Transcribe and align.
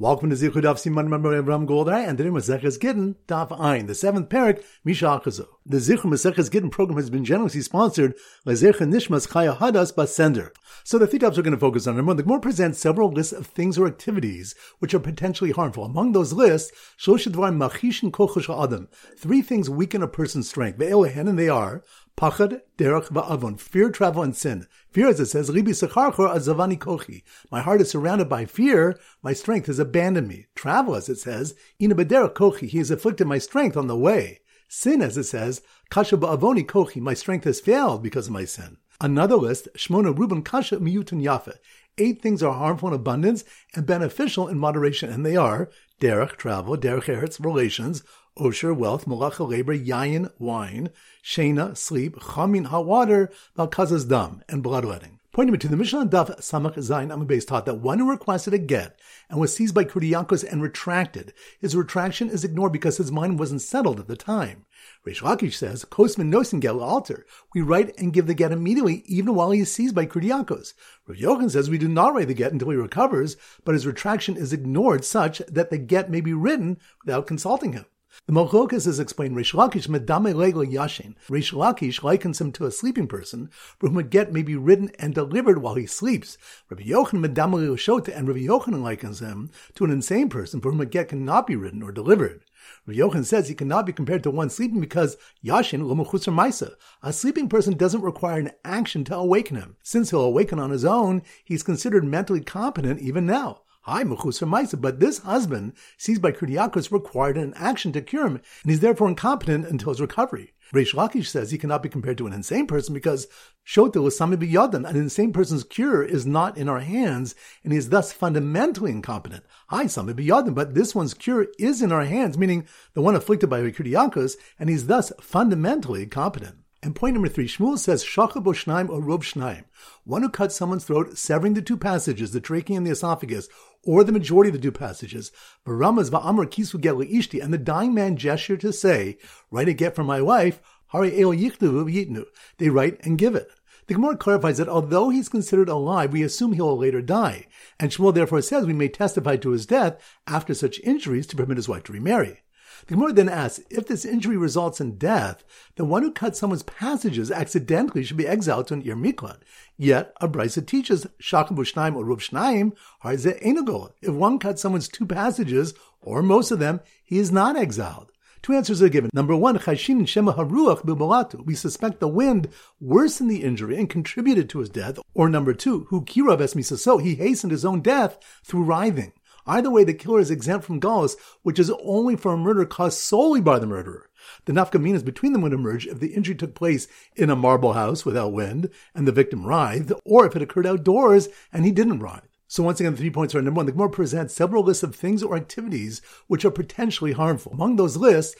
Welcome 0.00 0.30
to 0.30 0.36
Zichru 0.36 0.62
Daf 0.62 0.76
Siman 0.76 1.10
Ram 1.10 1.66
Goldai, 1.66 2.06
and 2.06 2.16
today 2.16 2.30
Maseches 2.30 2.78
Gittin 2.78 3.16
Daf 3.26 3.50
Ein, 3.58 3.86
the 3.86 3.96
seventh 3.96 4.28
parak 4.28 4.62
Misha 4.84 5.06
Achazo. 5.06 5.46
The 5.66 5.78
Zichru 5.78 6.04
Maseches 6.04 6.48
Gittin 6.48 6.70
program 6.70 6.98
has 6.98 7.10
been 7.10 7.24
generously 7.24 7.62
sponsored 7.62 8.14
by 8.44 8.54
Zechah 8.54 8.84
Nishmas 8.84 9.26
Chaya 9.26 9.58
Hadas 9.58 9.92
Basender. 9.92 10.52
So 10.84 10.98
the 10.98 11.08
three 11.08 11.18
we're 11.18 11.30
going 11.32 11.50
to 11.50 11.56
focus 11.56 11.88
on. 11.88 12.06
One, 12.06 12.16
the 12.16 12.22
Gemara 12.22 12.38
presents 12.38 12.78
several 12.78 13.10
lists 13.10 13.32
of 13.32 13.48
things 13.48 13.76
or 13.76 13.88
activities 13.88 14.54
which 14.78 14.94
are 14.94 15.00
potentially 15.00 15.50
harmful. 15.50 15.82
Among 15.82 16.12
those 16.12 16.32
lists, 16.32 16.70
Shoshadvar 16.96 17.56
Machishin 17.56 18.12
Kochosh 18.12 18.48
Adam. 18.48 18.86
Three 19.18 19.42
things 19.42 19.68
weaken 19.68 20.04
a 20.04 20.06
person's 20.06 20.48
strength. 20.48 20.78
Ve'elohen, 20.78 21.28
and 21.28 21.36
they 21.36 21.48
are 21.48 21.82
Pachad, 22.18 22.62
derech, 22.76 23.10
va'avon. 23.10 23.60
Fear, 23.60 23.90
travel, 23.90 24.24
and 24.24 24.34
sin. 24.34 24.66
Fear, 24.90 25.10
as 25.10 25.20
it 25.20 25.26
says, 25.26 25.50
Ribi 25.50 25.68
secharchor 25.68 26.28
azavani 26.28 26.76
kochi. 26.76 27.22
My 27.48 27.60
heart 27.60 27.80
is 27.80 27.90
surrounded 27.90 28.28
by 28.28 28.44
fear. 28.44 28.98
My 29.22 29.32
strength 29.32 29.66
has 29.68 29.78
abandoned 29.78 30.26
me. 30.26 30.46
Travel, 30.56 30.96
as 30.96 31.08
it 31.08 31.20
says, 31.20 31.54
ina 31.80 31.94
bederech 31.94 32.34
kochi. 32.34 32.66
He 32.66 32.78
has 32.78 32.90
afflicted 32.90 33.28
my 33.28 33.38
strength 33.38 33.76
on 33.76 33.86
the 33.86 33.96
way. 33.96 34.40
Sin, 34.66 35.00
as 35.00 35.16
it 35.16 35.24
says, 35.24 35.62
kasha 35.90 36.16
ba'avoni 36.16 36.66
kochi. 36.66 36.98
My 36.98 37.14
strength 37.14 37.44
has 37.44 37.60
failed 37.60 38.02
because 38.02 38.26
of 38.26 38.32
my 38.32 38.44
sin. 38.44 38.78
Another 39.00 39.36
list, 39.36 39.68
Shmona 39.76 40.18
Ruben 40.18 40.42
Kasha 40.42 40.78
Miyutun 40.78 41.22
Yafe. 41.22 41.54
Eight 41.98 42.20
things 42.20 42.42
are 42.42 42.52
harmful 42.52 42.88
in 42.88 42.94
abundance 42.94 43.44
and 43.76 43.86
beneficial 43.86 44.48
in 44.48 44.58
moderation, 44.58 45.08
and 45.08 45.24
they 45.24 45.36
are 45.36 45.70
derech, 46.00 46.36
travel, 46.36 46.76
derech 46.76 47.04
eretz, 47.04 47.38
relations, 47.44 48.02
osher, 48.38 48.76
wealth, 48.76 49.04
malacha, 49.06 49.48
labor, 49.48 49.76
yayin, 49.76 50.30
wine, 50.38 50.90
shena, 51.22 51.76
sleep, 51.76 52.16
chamin, 52.16 52.66
hot 52.66 52.86
water, 52.86 53.30
balkazas, 53.56 54.08
dam, 54.08 54.42
and 54.48 54.62
bloodletting. 54.62 55.18
Pointing 55.38 55.52
me 55.52 55.58
to 55.58 55.68
the 55.68 55.76
Mishnah 55.76 56.06
Daf 56.06 56.40
Samach 56.40 56.74
Zayin 56.78 57.14
Amabes 57.14 57.46
taught 57.46 57.64
that 57.66 57.76
one 57.76 58.00
who 58.00 58.10
requested 58.10 58.54
a 58.54 58.58
get 58.58 58.98
and 59.30 59.38
was 59.38 59.54
seized 59.54 59.72
by 59.72 59.84
Kurdiyankos 59.84 60.42
and 60.42 60.60
retracted, 60.60 61.32
his 61.60 61.76
retraction 61.76 62.28
is 62.28 62.42
ignored 62.42 62.72
because 62.72 62.96
his 62.96 63.12
mind 63.12 63.38
wasn't 63.38 63.62
settled 63.62 64.00
at 64.00 64.08
the 64.08 64.16
time. 64.16 64.66
Reish 65.06 65.20
Lakish 65.20 65.54
says, 65.54 65.84
Kosman 65.84 66.32
nosin 66.32 66.58
get 66.58 66.74
alter. 66.74 67.24
We 67.54 67.60
write 67.60 67.96
and 67.98 68.12
give 68.12 68.26
the 68.26 68.34
get 68.34 68.50
immediately, 68.50 69.04
even 69.06 69.34
while 69.36 69.52
he 69.52 69.60
is 69.60 69.72
seized 69.72 69.94
by 69.94 70.06
Kurdiyankos. 70.06 70.72
Rav 71.06 71.18
Yochanan 71.18 71.52
says 71.52 71.70
we 71.70 71.78
do 71.78 71.86
not 71.86 72.14
write 72.14 72.26
the 72.26 72.34
get 72.34 72.52
until 72.52 72.70
he 72.70 72.76
recovers, 72.76 73.36
but 73.64 73.74
his 73.74 73.86
retraction 73.86 74.36
is 74.36 74.52
ignored 74.52 75.04
such 75.04 75.38
that 75.46 75.70
the 75.70 75.78
get 75.78 76.10
may 76.10 76.20
be 76.20 76.32
written 76.32 76.78
without 77.04 77.28
consulting 77.28 77.74
him. 77.74 77.84
The 78.28 78.34
Mochokas 78.34 78.86
is 78.86 79.00
explained, 79.00 79.36
Rish 79.36 79.54
Lakish 79.54 79.88
medame 79.88 80.34
lego 80.34 80.62
yashin. 80.62 81.14
Rish 81.30 81.54
Lakish 81.54 82.02
likens 82.02 82.38
him 82.38 82.52
to 82.52 82.66
a 82.66 82.70
sleeping 82.70 83.06
person, 83.06 83.48
for 83.78 83.88
whom 83.88 83.96
a 83.96 84.02
get 84.02 84.34
may 84.34 84.42
be 84.42 84.54
written 84.54 84.90
and 84.98 85.14
delivered 85.14 85.62
while 85.62 85.76
he 85.76 85.86
sleeps. 85.86 86.36
Rabbi 86.68 86.82
Yochanan 86.82 87.24
medame 87.24 87.58
shota, 87.78 88.14
and 88.14 88.28
Rabbi 88.28 88.40
Yochanan 88.40 88.82
likens 88.82 89.20
him 89.20 89.50
to 89.76 89.84
an 89.86 89.90
insane 89.90 90.28
person 90.28 90.60
for 90.60 90.70
whom 90.70 90.82
a 90.82 90.84
get 90.84 91.08
cannot 91.08 91.46
be 91.46 91.56
written 91.56 91.82
or 91.82 91.90
delivered. 91.90 92.42
Rabbi 92.84 92.98
Yochanan 92.98 93.24
says 93.24 93.48
he 93.48 93.54
cannot 93.54 93.86
be 93.86 93.94
compared 93.94 94.22
to 94.24 94.30
one 94.30 94.50
sleeping 94.50 94.82
because 94.82 95.16
yashin 95.42 95.80
lomuchusar 95.80 96.34
maisa. 96.34 96.74
A 97.02 97.14
sleeping 97.14 97.48
person 97.48 97.78
doesn't 97.78 98.02
require 98.02 98.40
an 98.40 98.50
action 98.62 99.04
to 99.04 99.16
awaken 99.16 99.56
him. 99.56 99.76
Since 99.82 100.10
he'll 100.10 100.20
awaken 100.20 100.58
on 100.58 100.68
his 100.68 100.84
own, 100.84 101.22
he's 101.46 101.62
considered 101.62 102.04
mentally 102.04 102.42
competent 102.42 103.00
even 103.00 103.24
now. 103.24 103.62
Hi, 103.90 104.04
Mechusar 104.04 104.46
Maisa, 104.46 104.78
but 104.78 105.00
this 105.00 105.20
husband, 105.20 105.72
seized 105.96 106.20
by 106.20 106.30
Kurdiakos, 106.30 106.92
required 106.92 107.38
an 107.38 107.54
action 107.56 107.90
to 107.92 108.02
cure 108.02 108.26
him, 108.26 108.34
and 108.34 108.70
he's 108.70 108.80
therefore 108.80 109.08
incompetent 109.08 109.66
until 109.66 109.88
his 109.88 110.00
recovery. 110.02 110.52
Reish 110.74 110.92
Lakish 110.92 111.28
says 111.28 111.50
he 111.50 111.56
cannot 111.56 111.82
be 111.82 111.88
compared 111.88 112.18
to 112.18 112.26
an 112.26 112.34
insane 112.34 112.66
person 112.66 112.92
because 112.92 113.28
Shotel 113.66 114.06
is 114.06 114.14
Sami 114.14 114.36
an 114.36 114.84
insane 114.94 115.32
person's 115.32 115.64
cure 115.64 116.02
is 116.02 116.26
not 116.26 116.58
in 116.58 116.68
our 116.68 116.80
hands, 116.80 117.34
and 117.64 117.72
he 117.72 117.78
is 117.78 117.88
thus 117.88 118.12
fundamentally 118.12 118.90
incompetent. 118.90 119.44
Hi, 119.68 119.86
Sami 119.86 120.12
Biyadan, 120.12 120.54
but 120.54 120.74
this 120.74 120.94
one's 120.94 121.14
cure 121.14 121.46
is 121.58 121.80
in 121.80 121.90
our 121.90 122.04
hands, 122.04 122.36
meaning 122.36 122.68
the 122.92 123.00
one 123.00 123.14
afflicted 123.14 123.48
by 123.48 123.62
Kurdiakos, 123.62 124.36
and 124.58 124.68
he's 124.68 124.88
thus 124.88 125.14
fundamentally 125.18 126.04
competent. 126.04 126.56
And 126.80 126.94
point 126.94 127.14
number 127.14 127.28
three, 127.28 127.48
Shmuel 127.48 127.76
says, 127.76 128.04
Shachab 128.04 128.44
Shnaim 128.44 128.88
or 128.88 129.00
Rob 129.00 129.24
Shnaim. 129.24 129.64
One 130.04 130.22
who 130.22 130.28
cuts 130.28 130.54
someone's 130.54 130.84
throat, 130.84 131.18
severing 131.18 131.54
the 131.54 131.62
two 131.62 131.76
passages, 131.76 132.30
the 132.30 132.40
trachea 132.40 132.76
and 132.76 132.86
the 132.86 132.92
esophagus, 132.92 133.48
or 133.82 134.04
the 134.04 134.12
majority 134.12 134.50
of 134.50 134.54
the 134.54 134.62
two 134.62 134.70
passages. 134.70 135.32
Baramas 135.66 136.08
va'amr 136.10 136.46
kisu 136.46 136.80
get 136.80 136.94
ishti, 136.94 137.42
and 137.42 137.52
the 137.52 137.58
dying 137.58 137.94
man 137.94 138.16
gestured 138.16 138.60
to 138.60 138.72
say, 138.72 139.18
write 139.50 139.68
a 139.68 139.72
get 139.72 139.96
for 139.96 140.04
my 140.04 140.22
wife, 140.22 140.60
hari 140.86 141.20
el 141.20 141.32
yitnu. 141.32 142.24
They 142.58 142.68
write 142.68 143.00
and 143.04 143.18
give 143.18 143.34
it. 143.34 143.50
The 143.88 143.94
Gemara 143.94 144.16
clarifies 144.16 144.58
that 144.58 144.68
although 144.68 145.08
he's 145.08 145.30
considered 145.30 145.70
alive, 145.70 146.12
we 146.12 146.22
assume 146.22 146.52
he 146.52 146.60
will 146.60 146.76
later 146.76 147.02
die. 147.02 147.46
And 147.80 147.90
Shmuel 147.90 148.14
therefore 148.14 148.42
says 148.42 148.66
we 148.66 148.72
may 148.72 148.88
testify 148.88 149.36
to 149.38 149.50
his 149.50 149.66
death 149.66 150.00
after 150.26 150.54
such 150.54 150.78
injuries 150.80 151.26
to 151.28 151.36
permit 151.36 151.56
his 151.56 151.68
wife 151.68 151.84
to 151.84 151.92
remarry. 151.92 152.42
The 152.88 152.94
Gemara 152.94 153.12
then 153.12 153.28
asks, 153.28 153.62
if 153.68 153.86
this 153.86 154.06
injury 154.06 154.38
results 154.38 154.80
in 154.80 154.96
death, 154.96 155.44
the 155.76 155.84
one 155.84 156.02
who 156.02 156.10
cuts 156.10 156.38
someone's 156.38 156.62
passages 156.62 157.30
accidentally 157.30 158.02
should 158.02 158.16
be 158.16 158.26
exiled 158.26 158.68
to 158.68 158.74
an 158.74 158.82
Ir 158.82 158.96
Miklat. 158.96 159.40
Yet, 159.76 160.14
a 160.22 160.26
brisa 160.26 160.66
teaches, 160.66 161.06
Shachim 161.22 161.54
Bushnaim 161.54 161.96
or 161.96 162.04
Rub 162.06 162.20
Shnaim, 162.20 162.72
Harze 163.04 163.38
Enogol. 163.42 163.92
If 164.00 164.14
one 164.14 164.38
cuts 164.38 164.62
someone's 164.62 164.88
two 164.88 165.04
passages, 165.04 165.74
or 166.00 166.22
most 166.22 166.50
of 166.50 166.60
them, 166.60 166.80
he 167.04 167.18
is 167.18 167.30
not 167.30 167.56
exiled. 167.56 168.10
Two 168.40 168.54
answers 168.54 168.80
are 168.80 168.88
given. 168.88 169.10
Number 169.12 169.36
one, 169.36 169.58
Chashin 169.58 170.08
Shema 170.08 170.32
Haruach 170.32 170.82
Bibalatu. 170.86 171.44
We 171.44 171.54
suspect 171.54 172.00
the 172.00 172.08
wind 172.08 172.48
worsened 172.80 173.30
the 173.30 173.42
injury 173.42 173.76
and 173.76 173.90
contributed 173.90 174.48
to 174.48 174.60
his 174.60 174.70
death. 174.70 174.98
Or 175.12 175.28
number 175.28 175.52
two, 175.52 175.86
Hu 175.90 176.02
Kirav 176.06 176.38
Esmisaso. 176.38 177.02
He 177.02 177.16
hastened 177.16 177.50
his 177.50 177.66
own 177.66 177.82
death 177.82 178.18
through 178.44 178.62
writhing. 178.62 179.12
Either 179.48 179.70
way, 179.70 179.82
the 179.82 179.94
killer 179.94 180.20
is 180.20 180.30
exempt 180.30 180.66
from 180.66 180.78
galus, 180.78 181.16
which 181.42 181.58
is 181.58 181.72
only 181.82 182.14
for 182.14 182.34
a 182.34 182.36
murder 182.36 182.66
caused 182.66 182.98
solely 182.98 183.40
by 183.40 183.58
the 183.58 183.66
murderer. 183.66 184.10
The 184.44 184.52
nafkaminas 184.52 185.04
between 185.04 185.32
them 185.32 185.40
would 185.40 185.54
emerge 185.54 185.86
if 185.86 186.00
the 186.00 186.14
injury 186.14 186.34
took 186.34 186.54
place 186.54 186.86
in 187.16 187.30
a 187.30 187.36
marble 187.36 187.72
house 187.72 188.04
without 188.04 188.34
wind 188.34 188.68
and 188.94 189.08
the 189.08 189.12
victim 189.12 189.46
writhed, 189.46 189.92
or 190.04 190.26
if 190.26 190.36
it 190.36 190.42
occurred 190.42 190.66
outdoors 190.66 191.28
and 191.50 191.64
he 191.64 191.72
didn't 191.72 192.00
writhe. 192.00 192.28
So 192.50 192.62
once 192.62 192.80
again, 192.80 192.92
the 192.92 192.98
three 192.98 193.10
points 193.10 193.34
are 193.34 193.42
number 193.42 193.58
one, 193.58 193.66
the 193.66 193.72
Gemara 193.72 193.90
presents 193.90 194.32
several 194.34 194.62
lists 194.62 194.82
of 194.82 194.94
things 194.94 195.22
or 195.22 195.36
activities 195.36 196.00
which 196.28 196.46
are 196.46 196.50
potentially 196.50 197.12
harmful. 197.12 197.52
Among 197.52 197.76
those 197.76 197.98
lists. 197.98 198.34